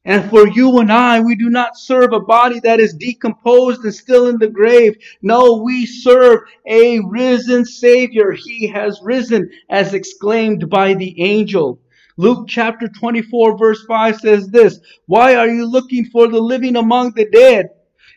And 0.04 0.28
for 0.30 0.48
you 0.48 0.78
and 0.78 0.90
I, 0.90 1.20
we 1.20 1.36
do 1.36 1.50
not 1.50 1.76
serve 1.76 2.12
a 2.12 2.20
body 2.20 2.60
that 2.60 2.80
is 2.80 2.94
decomposed 2.94 3.84
and 3.84 3.94
still 3.94 4.26
in 4.26 4.38
the 4.38 4.48
grave. 4.48 4.96
No, 5.22 5.62
we 5.62 5.84
serve 5.86 6.40
a 6.66 7.00
risen 7.00 7.64
Savior. 7.64 8.32
He 8.32 8.68
has 8.68 9.00
risen 9.02 9.50
as 9.68 9.92
exclaimed 9.94 10.70
by 10.70 10.94
the 10.94 11.20
angel. 11.20 11.80
Luke 12.16 12.46
chapter 12.48 12.88
24 12.88 13.58
verse 13.58 13.84
5 13.86 14.16
says 14.16 14.48
this, 14.48 14.80
Why 15.06 15.36
are 15.36 15.48
you 15.48 15.66
looking 15.66 16.06
for 16.06 16.26
the 16.26 16.40
living 16.40 16.76
among 16.76 17.12
the 17.12 17.28
dead? 17.30 17.68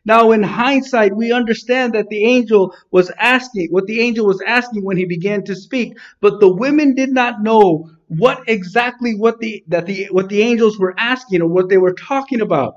Now, 0.04 0.32
in 0.32 0.42
hindsight, 0.42 1.16
we 1.16 1.32
understand 1.32 1.94
that 1.94 2.10
the 2.10 2.26
angel 2.26 2.74
was 2.90 3.12
asking, 3.20 3.68
what 3.70 3.86
the 3.86 4.00
angel 4.00 4.26
was 4.26 4.42
asking 4.42 4.84
when 4.84 4.98
he 4.98 5.06
began 5.06 5.44
to 5.44 5.56
speak, 5.56 5.96
but 6.22 6.40
the 6.40 6.52
women 6.52 6.96
did 6.96 7.12
not 7.12 7.44
know 7.44 7.92
what 8.18 8.44
exactly 8.50 9.16
what 9.16 9.40
the 9.40 9.64
that 9.68 9.86
the 9.86 10.08
what 10.12 10.28
the 10.28 10.42
angels 10.42 10.78
were 10.78 10.94
asking 10.98 11.42
or 11.42 11.48
what 11.48 11.70
they 11.70 11.78
were 11.78 11.94
talking 11.94 12.42
about. 12.42 12.76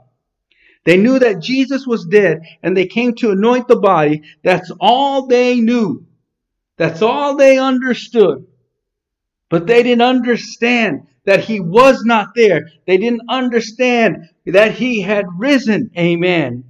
They 0.84 0.96
knew 0.96 1.18
that 1.18 1.40
Jesus 1.40 1.86
was 1.88 2.04
dead 2.04 2.42
and 2.62 2.76
they 2.76 2.86
came 2.86 3.14
to 3.16 3.32
anoint 3.32 3.66
the 3.66 3.76
body. 3.76 4.22
That's 4.44 4.70
all 4.78 5.26
they 5.26 5.58
knew. 5.58 6.06
That's 6.76 7.02
all 7.02 7.34
they 7.34 7.58
understood. 7.58 8.46
But 9.48 9.66
they 9.66 9.82
didn't 9.82 10.02
understand 10.02 11.08
that 11.24 11.40
he 11.40 11.58
was 11.58 12.04
not 12.04 12.28
there. 12.36 12.68
They 12.86 12.98
didn't 12.98 13.22
understand 13.28 14.28
that 14.46 14.74
he 14.74 15.00
had 15.00 15.26
risen. 15.36 15.90
Amen. 15.98 16.64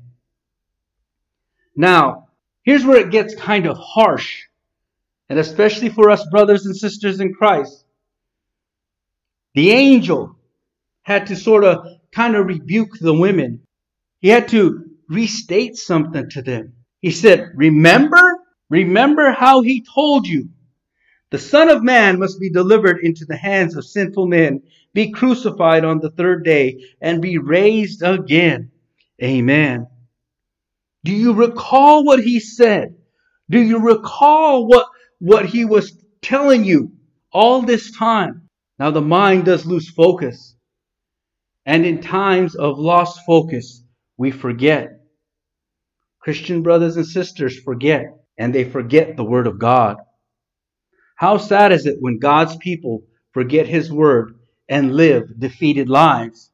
Now, 1.76 2.28
here's 2.62 2.85
where 2.85 3.00
it 3.00 3.11
gets 3.11 3.35
kind 3.35 3.66
of 3.66 3.76
harsh. 3.76 4.44
And 5.28 5.38
especially 5.38 5.90
for 5.90 6.09
us 6.09 6.25
brothers 6.30 6.64
and 6.64 6.75
sisters 6.75 7.21
in 7.21 7.35
Christ. 7.35 7.84
The 9.54 9.70
angel 9.70 10.37
had 11.02 11.28
to 11.28 11.37
sort 11.37 11.64
of 11.64 11.87
kind 12.12 12.37
of 12.37 12.46
rebuke 12.46 12.99
the 13.00 13.14
women. 13.14 13.62
He 14.20 14.28
had 14.28 14.49
to 14.49 14.84
restate 15.08 15.76
something 15.76 16.28
to 16.30 16.42
them. 16.42 16.75
He 17.00 17.11
said, 17.11 17.52
Remember, 17.54 18.38
remember 18.70 19.32
how 19.32 19.62
he 19.62 19.84
told 19.94 20.26
you. 20.26 20.49
The 21.30 21.38
Son 21.38 21.68
of 21.68 21.82
Man 21.82 22.18
must 22.18 22.40
be 22.40 22.50
delivered 22.50 23.00
into 23.02 23.25
the 23.25 23.37
hands 23.37 23.76
of 23.76 23.84
sinful 23.84 24.26
men, 24.26 24.62
be 24.92 25.11
crucified 25.11 25.84
on 25.84 25.99
the 25.99 26.11
third 26.11 26.44
day, 26.44 26.84
and 27.00 27.20
be 27.20 27.38
raised 27.38 28.02
again. 28.02 28.70
Amen. 29.23 29.87
Do 31.04 31.12
you 31.12 31.34
recall 31.34 32.04
what 32.04 32.23
he 32.23 32.40
said? 32.40 32.96
Do 33.50 33.61
you 33.61 33.78
recall 33.78 34.66
what, 34.66 34.87
what 35.18 35.46
he 35.46 35.64
was 35.64 35.99
telling 36.23 36.64
you 36.64 36.92
all 37.32 37.62
this 37.62 37.90
time? 37.90 38.43
Now, 38.78 38.90
the 38.90 39.00
mind 39.00 39.45
does 39.45 39.66
lose 39.66 39.88
focus. 39.90 40.57
And 41.66 41.87
in 41.87 42.00
times 42.00 42.54
of 42.54 42.78
lost 42.78 43.21
focus, 43.26 43.83
we 44.16 44.31
forget. 44.31 45.00
Christian 46.21 46.62
brothers 46.62 46.97
and 46.97 47.07
sisters 47.07 47.59
forget, 47.61 48.07
and 48.38 48.54
they 48.54 48.64
forget 48.64 49.16
the 49.16 49.25
Word 49.25 49.47
of 49.47 49.59
God. 49.59 49.97
How 51.16 51.37
sad 51.37 51.73
is 51.73 51.87
it 51.87 51.97
when 52.00 52.19
God's 52.19 52.57
people 52.57 53.04
forget 53.33 53.66
His 53.66 53.93
Word 53.93 54.38
and 54.69 54.95
live 54.95 55.38
defeated 55.38 55.88
lives? 55.88 56.50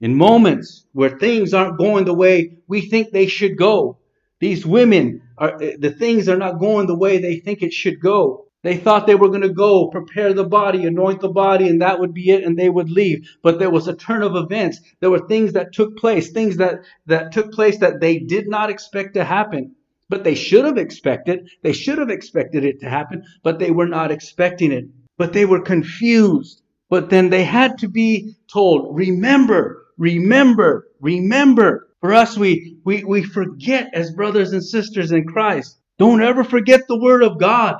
In 0.00 0.14
moments 0.14 0.86
where 0.92 1.18
things 1.18 1.54
aren't 1.54 1.78
going 1.78 2.04
the 2.04 2.14
way 2.14 2.58
we 2.68 2.82
think 2.82 3.10
they 3.10 3.26
should 3.26 3.56
go, 3.56 3.98
these 4.40 4.66
women 4.66 5.22
are, 5.38 5.56
the 5.58 5.94
things 5.98 6.28
are 6.28 6.36
not 6.36 6.58
going 6.58 6.86
the 6.86 6.98
way 6.98 7.18
they 7.18 7.38
think 7.38 7.62
it 7.62 7.72
should 7.72 8.00
go. 8.00 8.43
They 8.64 8.78
thought 8.78 9.06
they 9.06 9.14
were 9.14 9.28
going 9.28 9.42
to 9.42 9.50
go 9.50 9.88
prepare 9.88 10.32
the 10.32 10.46
body, 10.46 10.86
anoint 10.86 11.20
the 11.20 11.28
body, 11.28 11.68
and 11.68 11.82
that 11.82 12.00
would 12.00 12.14
be 12.14 12.30
it, 12.30 12.44
and 12.44 12.58
they 12.58 12.70
would 12.70 12.90
leave. 12.90 13.28
But 13.42 13.58
there 13.58 13.68
was 13.68 13.88
a 13.88 13.94
turn 13.94 14.22
of 14.22 14.36
events. 14.36 14.80
There 15.00 15.10
were 15.10 15.28
things 15.28 15.52
that 15.52 15.74
took 15.74 15.98
place, 15.98 16.32
things 16.32 16.56
that, 16.56 16.80
that 17.04 17.30
took 17.30 17.52
place 17.52 17.76
that 17.80 18.00
they 18.00 18.18
did 18.18 18.48
not 18.48 18.70
expect 18.70 19.14
to 19.14 19.24
happen. 19.24 19.76
But 20.08 20.24
they 20.24 20.34
should 20.34 20.64
have 20.64 20.78
expected. 20.78 21.50
They 21.62 21.74
should 21.74 21.98
have 21.98 22.08
expected 22.08 22.64
it 22.64 22.80
to 22.80 22.88
happen, 22.88 23.24
but 23.42 23.58
they 23.58 23.70
were 23.70 23.86
not 23.86 24.10
expecting 24.10 24.72
it. 24.72 24.86
But 25.18 25.34
they 25.34 25.44
were 25.44 25.60
confused. 25.60 26.62
But 26.88 27.10
then 27.10 27.28
they 27.28 27.44
had 27.44 27.76
to 27.78 27.88
be 27.88 28.34
told, 28.50 28.96
remember, 28.96 29.84
remember, 29.98 30.88
remember. 31.00 31.88
For 32.00 32.14
us, 32.14 32.38
we, 32.38 32.78
we, 32.84 33.04
we 33.04 33.22
forget 33.24 33.90
as 33.92 34.12
brothers 34.12 34.52
and 34.52 34.64
sisters 34.64 35.12
in 35.12 35.26
Christ. 35.26 35.78
Don't 35.98 36.22
ever 36.22 36.44
forget 36.44 36.88
the 36.88 36.98
word 36.98 37.22
of 37.22 37.38
God. 37.38 37.76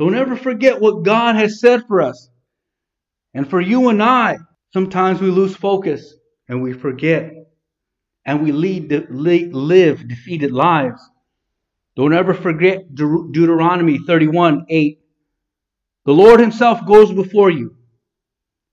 Don't 0.00 0.14
ever 0.14 0.34
forget 0.34 0.80
what 0.80 1.02
God 1.02 1.36
has 1.36 1.60
said 1.60 1.86
for 1.86 2.00
us. 2.00 2.30
And 3.34 3.48
for 3.48 3.60
you 3.60 3.90
and 3.90 4.02
I, 4.02 4.38
sometimes 4.72 5.20
we 5.20 5.30
lose 5.30 5.54
focus 5.54 6.14
and 6.48 6.62
we 6.62 6.72
forget. 6.72 7.34
And 8.24 8.42
we 8.42 8.50
lead, 8.50 8.90
live 9.10 10.08
defeated 10.08 10.52
lives. 10.52 11.02
Don't 11.96 12.14
ever 12.14 12.32
forget 12.32 12.94
Deuteronomy 12.94 13.98
31 13.98 14.64
8. 14.70 15.00
The 16.06 16.12
Lord 16.12 16.40
Himself 16.40 16.86
goes 16.86 17.12
before 17.12 17.50
you 17.50 17.76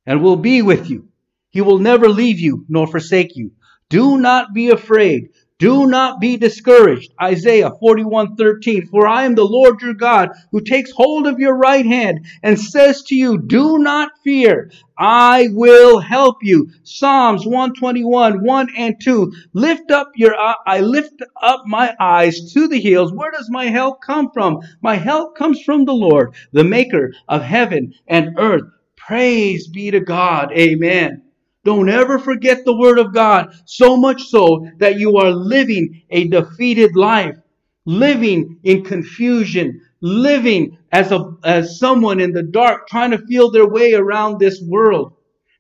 and 0.06 0.24
will 0.24 0.38
be 0.38 0.62
with 0.62 0.90
you. 0.90 1.10
He 1.50 1.60
will 1.60 1.80
never 1.80 2.08
leave 2.08 2.40
you 2.40 2.66
nor 2.70 2.88
forsake 2.88 3.36
you. 3.36 3.52
Do 3.90 4.18
not 4.18 4.54
be 4.54 4.70
afraid. 4.70 5.32
Do 5.60 5.88
not 5.88 6.22
be 6.22 6.38
discouraged. 6.38 7.14
Isaiah 7.20 7.72
41:13 7.72 8.90
For 8.92 9.08
I 9.08 9.24
am 9.24 9.34
the 9.34 9.44
Lord 9.44 9.82
your 9.82 9.96
God 9.96 10.30
who 10.52 10.62
takes 10.62 10.92
hold 10.92 11.26
of 11.26 11.40
your 11.40 11.58
right 11.58 11.86
hand 11.86 12.28
and 12.44 12.60
says 12.60 13.02
to 13.04 13.16
you, 13.16 13.40
Do 13.40 13.80
not 13.80 14.12
fear. 14.24 14.70
I 15.00 15.48
will 15.52 15.98
help 16.00 16.44
you. 16.44 16.70
Psalms 16.84 17.44
121, 17.48 18.44
1 18.44 18.68
and 18.78 19.02
2. 19.02 19.34
Lift 19.54 19.90
up 19.90 20.12
your 20.16 20.36
I 20.38 20.82
lift 20.82 21.24
up 21.42 21.64
my 21.66 21.96
eyes 22.00 22.54
to 22.54 22.68
the 22.68 22.80
hills. 22.80 23.12
Where 23.12 23.32
does 23.32 23.50
my 23.50 23.66
help 23.66 24.02
come 24.02 24.30
from? 24.32 24.60
My 24.82 24.96
help 24.96 25.36
comes 25.36 25.64
from 25.64 25.86
the 25.86 25.94
Lord, 25.94 26.36
the 26.52 26.64
maker 26.64 27.14
of 27.28 27.42
heaven 27.42 27.96
and 28.08 28.38
earth. 28.38 28.70
Praise 28.96 29.68
be 29.68 29.90
to 29.90 30.02
God. 30.02 30.52
Amen. 30.52 31.24
Don't 31.68 31.90
ever 31.90 32.18
forget 32.18 32.64
the 32.64 32.78
word 32.78 32.98
of 32.98 33.14
God, 33.14 33.54
so 33.66 33.98
much 33.98 34.24
so 34.24 34.66
that 34.78 34.98
you 34.98 35.18
are 35.18 35.32
living 35.32 36.02
a 36.10 36.30
defeated 36.30 36.96
life, 36.96 37.36
living 37.86 38.58
in 38.64 38.86
confusion, 38.86 39.82
living 40.00 40.78
as 40.94 41.12
a, 41.12 41.36
as 41.44 41.78
someone 41.78 42.22
in 42.22 42.32
the 42.32 42.44
dark 42.44 42.88
trying 42.88 43.12
to 43.12 43.18
feel 43.18 43.52
their 43.52 43.68
way 43.68 43.94
around 43.94 44.40
this 44.40 44.64
world. 44.66 45.12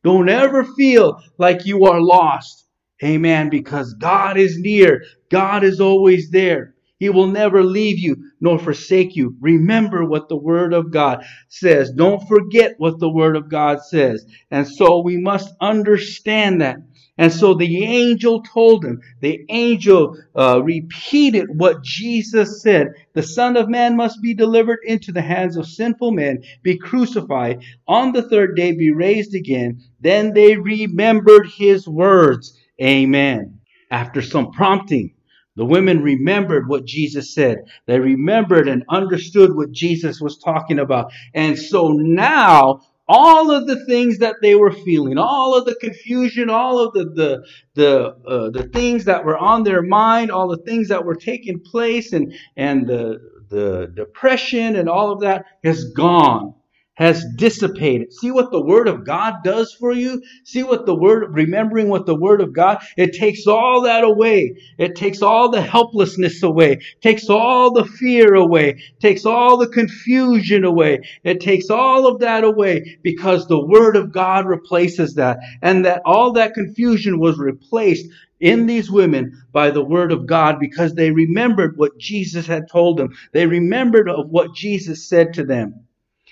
Don't 0.02 0.30
ever 0.30 0.64
feel 0.64 1.22
like 1.40 1.66
you 1.66 1.84
are 1.84 2.00
lost. 2.00 2.68
Amen. 3.04 3.50
Because 3.50 3.94
God 3.96 4.38
is 4.38 4.58
near. 4.58 5.04
God 5.30 5.66
is 5.66 5.82
always 5.82 6.32
there. 6.32 6.74
He 7.00 7.10
will 7.10 7.28
never 7.28 7.64
leave 7.64 8.00
you 8.00 8.18
nor 8.42 8.58
forsake 8.58 9.16
you. 9.16 9.36
Remember 9.40 10.04
what 10.06 10.30
the 10.30 10.38
Word 10.38 10.74
of 10.74 10.92
God 10.92 11.24
says. 11.48 11.92
Don't 11.92 12.28
forget 12.28 12.74
what 12.78 13.00
the 13.00 13.10
Word 13.10 13.36
of 13.36 13.50
God 13.50 13.82
says. 13.84 14.26
And 14.52 14.68
so 14.68 15.02
we 15.02 15.18
must 15.18 15.54
understand 15.62 16.62
that. 16.62 16.78
And 17.20 17.34
so 17.34 17.56
the 17.56 17.84
angel 17.84 18.44
told 18.44 18.86
him, 18.86 19.02
the 19.22 19.44
angel 19.50 20.18
uh, 20.36 20.62
repeated 20.64 21.48
what 21.50 21.84
Jesus 21.84 22.62
said. 22.62 22.90
The 23.14 23.24
Son 23.24 23.58
of 23.58 23.70
Man 23.70 23.96
must 23.96 24.22
be 24.22 24.36
delivered 24.36 24.80
into 24.84 25.12
the 25.12 25.22
hands 25.22 25.58
of 25.58 25.66
sinful 25.68 26.12
men, 26.12 26.44
be 26.62 26.78
crucified, 26.78 27.64
on 27.88 28.12
the 28.12 28.22
third 28.22 28.56
day 28.56 28.74
be 28.74 28.92
raised 28.92 29.34
again. 29.34 29.82
Then 30.00 30.34
they 30.34 30.58
remembered 30.58 31.48
his 31.48 31.88
words. 31.88 32.56
Amen. 32.80 33.62
After 33.90 34.22
some 34.22 34.52
prompting, 34.52 35.14
the 35.58 35.66
women 35.66 36.02
remembered 36.02 36.70
what 36.70 36.86
Jesus 36.86 37.34
said. 37.34 37.66
They 37.88 38.00
remembered 38.00 38.68
and 38.70 38.86
understood 38.88 39.56
what 39.56 39.72
Jesus 39.72 40.22
was 40.22 40.38
talking 40.38 40.78
about. 40.80 41.12
And 41.34 41.58
so 41.58 41.90
now 41.90 42.82
all 43.08 43.50
of 43.50 43.68
the 43.68 43.84
things 43.86 44.20
that 44.20 44.36
they 44.42 44.54
were 44.54 44.72
feeling, 44.72 45.18
all 45.18 45.56
of 45.58 45.66
the 45.66 45.76
confusion, 45.76 46.50
all 46.50 46.80
of 46.80 46.94
the 46.94 47.06
the 47.06 47.46
the 47.74 48.16
uh, 48.28 48.50
the 48.52 48.70
things 48.72 49.06
that 49.06 49.26
were 49.26 49.38
on 49.38 49.64
their 49.64 49.82
mind, 49.82 50.30
all 50.30 50.48
the 50.48 50.58
things 50.64 50.90
that 50.90 51.04
were 51.04 51.16
taking 51.16 51.60
place, 51.60 52.14
and 52.14 52.34
and 52.56 52.86
the 52.86 53.20
the 53.50 53.92
depression 53.96 54.76
and 54.76 54.90
all 54.90 55.12
of 55.12 55.22
that 55.22 55.46
has 55.64 55.86
gone 55.92 56.54
has 56.98 57.24
dissipated. 57.36 58.12
See 58.12 58.32
what 58.32 58.52
the 58.52 58.62
Word 58.62 58.88
of 58.88 59.06
God 59.06 59.36
does 59.44 59.72
for 59.80 59.94
you? 59.94 60.22
See 60.44 60.64
what 60.64 60.88
the 60.88 60.96
Word, 60.96 61.34
remembering 61.34 61.90
what 61.90 62.08
the 62.08 62.16
Word 62.16 62.42
of 62.42 62.54
God, 62.54 62.80
it 62.98 63.14
takes 63.14 63.46
all 63.46 63.84
that 63.84 64.04
away. 64.04 64.56
It 64.80 64.96
takes 64.96 65.22
all 65.22 65.52
the 65.52 65.62
helplessness 65.62 66.42
away, 66.42 66.80
takes 67.02 67.30
all 67.30 67.72
the 67.72 67.86
fear 67.86 68.34
away, 68.34 68.82
takes 69.00 69.26
all 69.28 69.58
the 69.58 69.68
confusion 69.68 70.64
away. 70.64 71.02
It 71.24 71.40
takes 71.40 71.70
all 71.70 72.08
of 72.08 72.20
that 72.22 72.44
away 72.44 72.98
because 73.04 73.48
the 73.48 73.64
Word 73.64 73.96
of 73.96 74.12
God 74.12 74.48
replaces 74.48 75.14
that. 75.16 75.38
And 75.62 75.86
that 75.86 76.02
all 76.04 76.34
that 76.34 76.56
confusion 76.56 77.20
was 77.20 77.38
replaced 77.38 78.08
in 78.40 78.66
these 78.66 78.90
women 78.92 79.32
by 79.52 79.70
the 79.72 79.84
word 79.84 80.12
of 80.12 80.28
God 80.28 80.60
because 80.60 80.94
they 80.94 81.12
remembered 81.12 81.78
what 81.78 81.98
Jesus 81.98 82.46
had 82.46 82.70
told 82.72 82.98
them. 82.98 83.16
They 83.34 83.48
remembered 83.48 84.10
of 84.10 84.30
what 84.30 84.54
Jesus 84.54 85.08
said 85.08 85.34
to 85.36 85.44
them. 85.44 85.87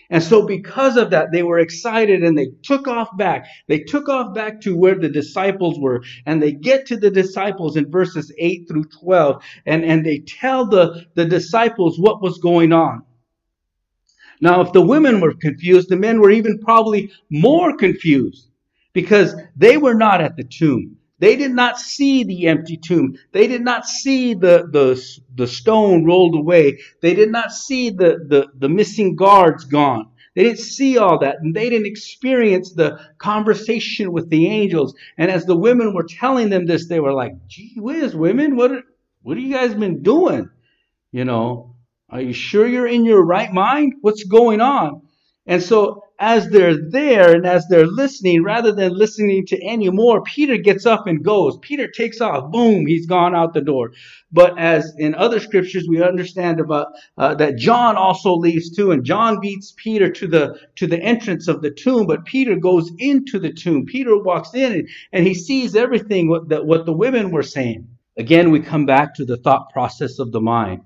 And 0.09 0.23
so 0.23 0.45
because 0.45 0.97
of 0.97 1.09
that, 1.11 1.31
they 1.31 1.43
were 1.43 1.59
excited 1.59 2.23
and 2.23 2.37
they 2.37 2.49
took 2.63 2.87
off 2.87 3.15
back. 3.17 3.47
They 3.67 3.79
took 3.79 4.09
off 4.09 4.33
back 4.33 4.61
to 4.61 4.75
where 4.75 4.95
the 4.95 5.09
disciples 5.09 5.79
were. 5.79 6.03
And 6.25 6.41
they 6.41 6.51
get 6.51 6.85
to 6.87 6.97
the 6.97 7.11
disciples 7.11 7.75
in 7.75 7.89
verses 7.89 8.33
8 8.37 8.67
through 8.67 8.85
12. 9.01 9.43
And, 9.65 9.83
and 9.83 10.05
they 10.05 10.19
tell 10.19 10.67
the, 10.67 11.05
the 11.15 11.25
disciples 11.25 11.99
what 11.99 12.21
was 12.21 12.37
going 12.37 12.71
on. 12.73 13.03
Now, 14.41 14.61
if 14.61 14.73
the 14.73 14.81
women 14.81 15.21
were 15.21 15.33
confused, 15.33 15.89
the 15.89 15.95
men 15.95 16.19
were 16.19 16.31
even 16.31 16.59
probably 16.59 17.11
more 17.29 17.75
confused 17.75 18.49
because 18.93 19.35
they 19.55 19.77
were 19.77 19.93
not 19.93 20.21
at 20.21 20.35
the 20.35 20.43
tomb. 20.43 20.94
They 21.19 21.35
did 21.37 21.51
not 21.51 21.79
see 21.79 22.23
the 22.23 22.47
empty 22.47 22.77
tomb. 22.77 23.17
They 23.31 23.47
did 23.47 23.63
not 23.63 23.87
see 23.87 24.33
the, 24.33 24.67
the, 24.69 25.01
the 25.35 25.47
stone 25.47 26.05
rolled 26.05 26.35
away. 26.35 26.79
They 27.01 27.13
did 27.13 27.31
not 27.31 27.53
see 27.53 27.89
the, 27.89 28.25
the, 28.27 28.47
the 28.57 28.69
missing 28.69 29.15
guards 29.15 29.63
gone. 29.63 30.11
They 30.35 30.43
didn't 30.43 30.59
see 30.59 30.97
all 30.97 31.19
that 31.19 31.37
and 31.39 31.55
they 31.55 31.69
didn't 31.69 31.87
experience 31.87 32.73
the 32.73 32.99
conversation 33.17 34.11
with 34.11 34.29
the 34.29 34.47
angels. 34.47 34.93
And 35.17 35.31
as 35.31 35.45
the 35.45 35.55
women 35.55 35.93
were 35.93 36.03
telling 36.03 36.49
them 36.49 36.65
this, 36.65 36.87
they 36.87 36.99
were 36.99 37.13
like, 37.13 37.33
gee 37.47 37.75
whiz, 37.77 38.13
women, 38.13 38.57
what, 38.57 38.71
are, 38.71 38.83
what 39.23 39.37
have 39.37 39.45
you 39.45 39.53
guys 39.53 39.73
been 39.73 40.03
doing? 40.03 40.49
You 41.13 41.23
know, 41.23 41.75
are 42.09 42.19
you 42.19 42.33
sure 42.33 42.67
you're 42.67 42.87
in 42.87 43.05
your 43.05 43.23
right 43.23 43.51
mind? 43.51 43.93
What's 44.01 44.25
going 44.25 44.59
on? 44.59 45.03
And 45.47 45.63
so 45.63 46.03
as 46.19 46.49
they're 46.49 46.77
there 46.89 47.35
and 47.35 47.45
as 47.45 47.67
they're 47.67 47.87
listening, 47.87 48.43
rather 48.43 48.71
than 48.71 48.97
listening 48.97 49.45
to 49.47 49.61
any 49.61 49.89
more, 49.89 50.23
Peter 50.23 50.57
gets 50.57 50.85
up 50.85 51.07
and 51.07 51.23
goes. 51.23 51.57
Peter 51.61 51.87
takes 51.87 52.21
off. 52.21 52.51
Boom, 52.51 52.85
he's 52.85 53.05
gone 53.05 53.35
out 53.35 53.53
the 53.53 53.61
door. 53.61 53.91
But 54.31 54.57
as 54.57 54.93
in 54.97 55.15
other 55.15 55.39
scriptures, 55.39 55.87
we 55.89 56.01
understand 56.01 56.59
about 56.59 56.87
uh, 57.17 57.35
that 57.35 57.57
John 57.57 57.97
also 57.97 58.35
leaves 58.35 58.71
too, 58.75 58.91
and 58.91 59.03
John 59.03 59.39
beats 59.41 59.73
Peter 59.75 60.09
to 60.11 60.27
the 60.27 60.59
to 60.75 60.87
the 60.87 60.99
entrance 60.99 61.47
of 61.47 61.61
the 61.61 61.71
tomb. 61.71 62.07
But 62.07 62.25
Peter 62.25 62.55
goes 62.55 62.91
into 62.97 63.39
the 63.39 63.51
tomb. 63.51 63.85
Peter 63.85 64.17
walks 64.17 64.53
in 64.53 64.71
and, 64.71 64.89
and 65.11 65.27
he 65.27 65.33
sees 65.33 65.75
everything 65.75 66.29
what 66.29 66.65
what 66.65 66.85
the 66.85 66.93
women 66.93 67.31
were 67.31 67.43
saying. 67.43 67.87
Again, 68.17 68.51
we 68.51 68.61
come 68.61 68.85
back 68.85 69.15
to 69.15 69.25
the 69.25 69.37
thought 69.37 69.71
process 69.73 70.19
of 70.19 70.31
the 70.31 70.41
mind. 70.41 70.81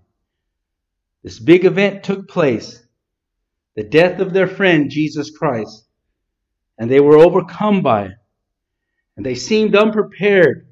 This 1.24 1.38
big 1.38 1.66
event 1.66 2.04
took 2.04 2.28
place 2.28 2.82
the 3.76 3.84
death 3.84 4.20
of 4.20 4.34
their 4.34 4.48
friend 4.48 4.90
Jesus 4.90 5.32
Christ, 5.32 5.88
and 6.78 6.90
they 6.90 7.00
were 7.00 7.18
overcome 7.18 7.82
by 7.82 8.06
it. 8.06 8.12
And 9.16 9.26
they 9.26 9.36
seemed 9.36 9.76
unprepared 9.76 10.68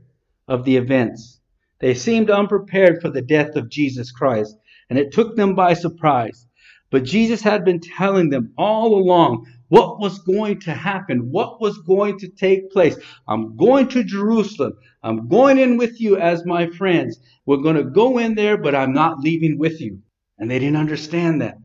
of 0.47 0.63
the 0.63 0.77
events. 0.77 1.39
They 1.79 1.93
seemed 1.93 2.29
unprepared 2.29 3.01
for 3.01 3.09
the 3.09 3.21
death 3.21 3.55
of 3.55 3.69
Jesus 3.69 4.11
Christ, 4.11 4.55
and 4.89 4.97
it 4.97 5.11
took 5.11 5.35
them 5.35 5.53
by 5.53 5.73
surprise. 5.73 6.47
But 6.89 7.03
Jesus 7.03 7.41
had 7.41 7.65
been 7.65 7.81
telling 7.81 8.29
them 8.29 8.53
all 8.57 8.95
along 8.95 9.45
what 9.67 9.99
was 9.99 10.19
going 10.19 10.61
to 10.61 10.73
happen, 10.73 11.29
what 11.31 11.59
was 11.59 11.77
going 11.79 12.17
to 12.19 12.29
take 12.29 12.71
place. 12.71 12.97
I'm 13.27 13.57
going 13.57 13.89
to 13.89 14.03
Jerusalem. 14.03 14.73
I'm 15.03 15.27
going 15.27 15.57
in 15.57 15.77
with 15.77 15.99
you 15.99 16.17
as 16.17 16.45
my 16.45 16.67
friends. 16.67 17.19
We're 17.45 17.57
going 17.57 17.75
to 17.75 17.83
go 17.83 18.17
in 18.17 18.35
there, 18.35 18.57
but 18.57 18.75
I'm 18.75 18.93
not 18.93 19.19
leaving 19.19 19.57
with 19.57 19.81
you. 19.81 19.99
And 20.39 20.49
they 20.49 20.59
didn't 20.59 20.77
understand 20.77 21.41
that. 21.41 21.57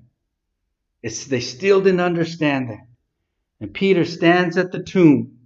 It's, 1.03 1.25
they 1.25 1.41
still 1.41 1.81
didn't 1.81 2.01
understand 2.01 2.71
that. 2.71 2.87
And 3.61 3.73
Peter 3.73 4.05
stands 4.05 4.57
at 4.57 4.73
the 4.73 4.83
tomb. 4.83 5.38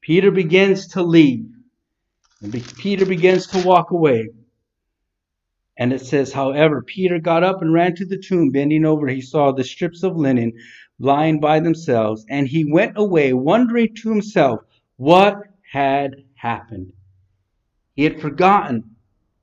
Peter 0.00 0.30
begins 0.30 0.88
to 0.88 1.02
leave. 1.02 1.46
And 2.42 2.52
Peter 2.76 3.04
begins 3.04 3.46
to 3.48 3.66
walk 3.66 3.90
away. 3.90 4.28
And 5.76 5.92
it 5.92 6.00
says, 6.00 6.32
however, 6.32 6.82
Peter 6.82 7.18
got 7.18 7.44
up 7.44 7.62
and 7.62 7.72
ran 7.72 7.94
to 7.96 8.06
the 8.06 8.18
tomb. 8.18 8.50
Bending 8.50 8.84
over, 8.84 9.06
he 9.08 9.20
saw 9.20 9.52
the 9.52 9.64
strips 9.64 10.02
of 10.02 10.16
linen 10.16 10.52
lying 10.98 11.40
by 11.40 11.60
themselves. 11.60 12.24
And 12.28 12.48
he 12.48 12.70
went 12.70 12.96
away, 12.96 13.32
wondering 13.32 13.94
to 14.02 14.10
himself 14.10 14.60
what 14.96 15.36
had 15.70 16.24
happened. 16.34 16.92
He 17.94 18.04
had 18.04 18.20
forgotten 18.20 18.96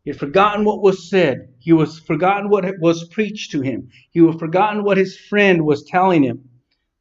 he 0.06 0.12
had 0.12 0.20
forgotten 0.20 0.64
what 0.64 0.84
was 0.84 1.10
said. 1.10 1.55
He 1.66 1.74
was 1.74 1.98
forgotten 1.98 2.50
what 2.52 2.64
was 2.80 3.08
preached 3.08 3.50
to 3.54 3.62
him. 3.62 3.90
He 4.12 4.24
had 4.24 4.38
forgotten 4.38 4.84
what 4.84 4.98
his 4.98 5.18
friend 5.18 5.66
was 5.66 5.84
telling 5.84 6.22
him. 6.22 6.48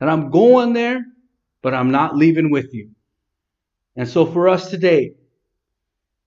That 0.01 0.09
I'm 0.09 0.31
going 0.31 0.73
there, 0.73 1.05
but 1.61 1.75
I'm 1.75 1.91
not 1.91 2.17
leaving 2.17 2.51
with 2.51 2.73
you. 2.73 2.93
And 3.95 4.09
so 4.09 4.25
for 4.25 4.49
us 4.49 4.71
today, 4.71 5.17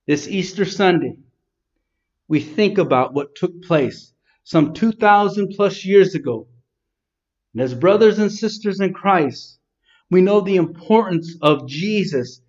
this 0.06 0.28
Easter 0.28 0.64
Sunday, 0.64 1.16
we 2.28 2.38
think 2.38 2.78
about 2.78 3.12
what 3.12 3.34
took 3.34 3.60
place 3.62 4.12
some 4.44 4.72
2,000 4.72 5.48
plus 5.56 5.84
years 5.84 6.14
ago. 6.14 6.46
And 7.54 7.60
as 7.60 7.74
brothers 7.74 8.20
and 8.20 8.30
sisters 8.30 8.78
in 8.78 8.94
Christ, 8.94 9.58
we 10.12 10.20
know 10.20 10.42
the 10.42 10.54
importance 10.54 11.34
of 11.42 11.66
Jesus, 11.66 12.40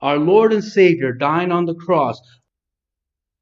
our 0.00 0.16
Lord 0.16 0.54
and 0.54 0.64
Savior, 0.64 1.12
dying 1.12 1.52
on 1.52 1.66
the 1.66 1.74
cross, 1.74 2.18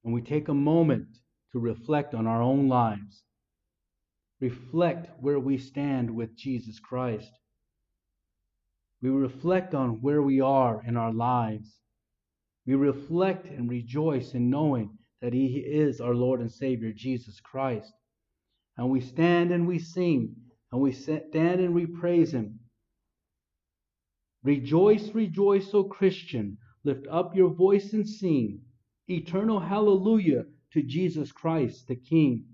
and 0.05 0.13
we 0.13 0.21
take 0.21 0.49
a 0.49 0.55
moment 0.55 1.07
to 1.53 1.59
reflect 1.59 2.15
on 2.15 2.27
our 2.27 2.43
own 2.43 2.69
lives, 2.69 3.25
reflect 4.41 5.11
where 5.21 5.39
we 5.39 5.59
stand 5.59 6.11
with 6.11 6.35
Jesus 6.37 6.79
Christ. 6.79 7.31
We 9.03 9.11
reflect 9.11 9.75
on 9.75 10.01
where 10.01 10.23
we 10.23 10.41
are 10.41 10.83
in 10.87 10.97
our 10.97 11.13
lives. 11.13 11.79
We 12.67 12.75
reflect 12.75 13.47
and 13.47 13.69
rejoice 13.69 14.35
in 14.35 14.49
knowing 14.49 14.97
that 15.21 15.33
He 15.33 15.59
is 15.59 16.01
our 16.01 16.15
Lord 16.15 16.41
and 16.41 16.51
Savior, 16.51 16.93
Jesus 16.95 17.41
Christ. 17.41 17.93
And 18.79 18.89
we 18.89 19.01
stand 19.01 19.53
and 19.53 19.67
we 19.67 19.79
sing, 19.79 20.35
and 20.71 20.81
we 20.81 20.93
stand 20.93 21.33
and 21.35 21.75
we 21.75 21.87
praise 21.87 22.33
Him. 22.33 22.61
Rejoice, 24.43 25.15
rejoice, 25.15 25.75
O 25.75 25.85
Christian. 25.85 26.57
Lift 26.85 27.07
up 27.09 27.37
your 27.37 27.51
voice 27.51 27.93
and 27.93 28.09
sing. 28.09 28.63
Eternal 29.09 29.61
hallelujah 29.61 30.47
to 30.73 30.83
Jesus 30.83 31.33
Christ, 31.33 31.87
the 31.89 31.97
King, 31.97 32.45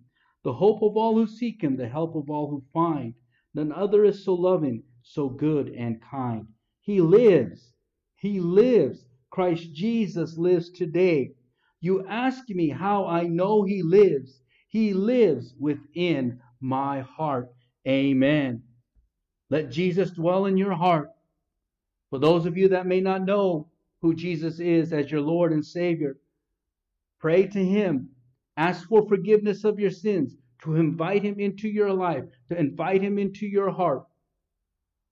the 0.45 0.53
hope 0.53 0.83
of 0.83 0.97
all 0.97 1.15
who 1.15 1.27
seek 1.27 1.63
him, 1.63 1.77
the 1.77 1.89
help 1.89 2.15
of 2.15 2.31
all 2.31 2.51
who 2.51 2.63
find. 2.73 3.15
None 3.55 3.73
other 3.73 4.05
is 4.05 4.25
so 4.25 4.35
loving, 4.35 4.83
so 5.03 5.29
good 5.29 5.69
and 5.69 6.03
kind. 6.03 6.47
He 6.81 7.01
lives. 7.01 7.73
He 8.17 8.41
lives. 8.41 9.05
Christ 9.31 9.73
Jesus 9.73 10.37
lives 10.39 10.71
today. 10.71 11.33
You 11.81 12.07
ask 12.09 12.49
me 12.49 12.71
how 12.71 13.07
I 13.07 13.25
know 13.25 13.63
he 13.63 13.83
lives. 13.83 14.41
He 14.69 14.93
lives 14.93 15.55
within 15.59 16.41
my 16.61 17.01
heart. 17.01 17.53
Amen. 17.87 18.63
Let 19.51 19.71
Jesus 19.71 20.11
dwell 20.11 20.47
in 20.47 20.57
your 20.57 20.75
heart. 20.75 21.11
For 22.11 22.19
those 22.19 22.47
of 22.47 22.57
you 22.57 22.69
that 22.69 22.87
may 22.87 23.01
not 23.01 23.25
know 23.25 23.71
who 24.01 24.15
Jesus 24.15 24.61
is 24.61 24.93
as 24.93 25.11
your 25.11 25.21
Lord 25.21 25.53
and 25.53 25.65
Savior, 25.65 26.17
Pray 27.19 27.47
to 27.47 27.65
Him. 27.65 28.11
ask 28.57 28.89
for 28.89 29.07
forgiveness 29.07 29.65
of 29.65 29.79
your 29.79 29.91
sins, 29.91 30.37
to 30.63 30.75
invite 30.75 31.23
him 31.23 31.39
into 31.39 31.69
your 31.69 31.93
life, 31.93 32.25
to 32.51 32.59
invite 32.59 33.03
him 33.03 33.19
into 33.19 33.47
your 33.47 33.71
heart. 33.71 34.05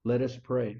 Let 0.05 0.21
us 0.23 0.37
pray. 0.42 0.79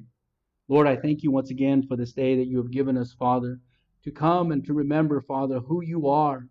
Lord, 0.69 0.89
I 0.89 0.97
thank 0.97 1.23
you 1.23 1.31
once 1.31 1.51
again 1.51 1.87
for 1.87 1.97
this 1.97 2.13
day 2.13 2.37
that 2.37 2.47
you 2.47 2.57
have 2.59 2.73
given 2.73 2.97
us, 2.97 3.13
Father, 3.13 3.61
to 4.03 4.11
come 4.11 4.51
and 4.51 4.65
to 4.65 4.75
remember, 4.75 5.21
Father, 5.21 5.61
who 5.61 5.83
you 5.83 6.09
are. 6.09 6.49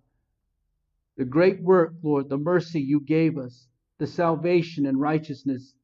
The 1.17 1.25
great 1.25 1.61
work, 1.61 1.93
Lord, 2.01 2.29
the 2.29 2.37
mercy 2.37 2.81
you 2.81 3.01
gave 3.01 3.37
us, 3.37 3.67
the 3.97 4.07
salvation 4.07 4.85
and 4.85 4.99
righteousness 4.99 5.75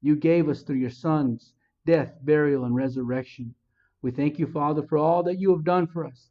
you 0.00 0.16
gave 0.16 0.48
us 0.48 0.62
through 0.62 0.76
your 0.76 0.90
Son's 0.90 1.52
death, 1.84 2.14
burial, 2.22 2.64
and 2.64 2.74
resurrection. 2.74 3.54
We 4.02 4.10
thank 4.10 4.38
you, 4.38 4.46
Father, 4.46 4.82
for 4.82 4.98
all 4.98 5.22
that 5.24 5.38
you 5.38 5.50
have 5.52 5.64
done 5.64 5.86
for 5.86 6.06
us, 6.06 6.30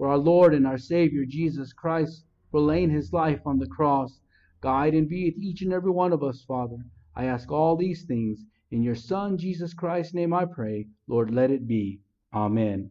for 0.00 0.08
our 0.08 0.16
Lord 0.16 0.54
and 0.54 0.66
our 0.66 0.78
Savior, 0.78 1.26
Jesus 1.26 1.74
Christ, 1.74 2.24
for 2.50 2.58
laying 2.58 2.88
his 2.88 3.12
life 3.12 3.42
on 3.44 3.58
the 3.58 3.66
cross. 3.66 4.18
Guide 4.62 4.94
and 4.94 5.06
be 5.06 5.26
with 5.26 5.36
each 5.36 5.60
and 5.60 5.74
every 5.74 5.90
one 5.90 6.10
of 6.14 6.22
us, 6.22 6.42
Father. 6.48 6.78
I 7.14 7.26
ask 7.26 7.52
all 7.52 7.76
these 7.76 8.04
things 8.04 8.46
in 8.70 8.82
your 8.82 8.94
Son, 8.94 9.36
Jesus 9.36 9.74
Christ's 9.74 10.14
name, 10.14 10.32
I 10.32 10.46
pray. 10.46 10.86
Lord, 11.06 11.34
let 11.34 11.50
it 11.50 11.66
be. 11.66 12.00
Amen. 12.32 12.90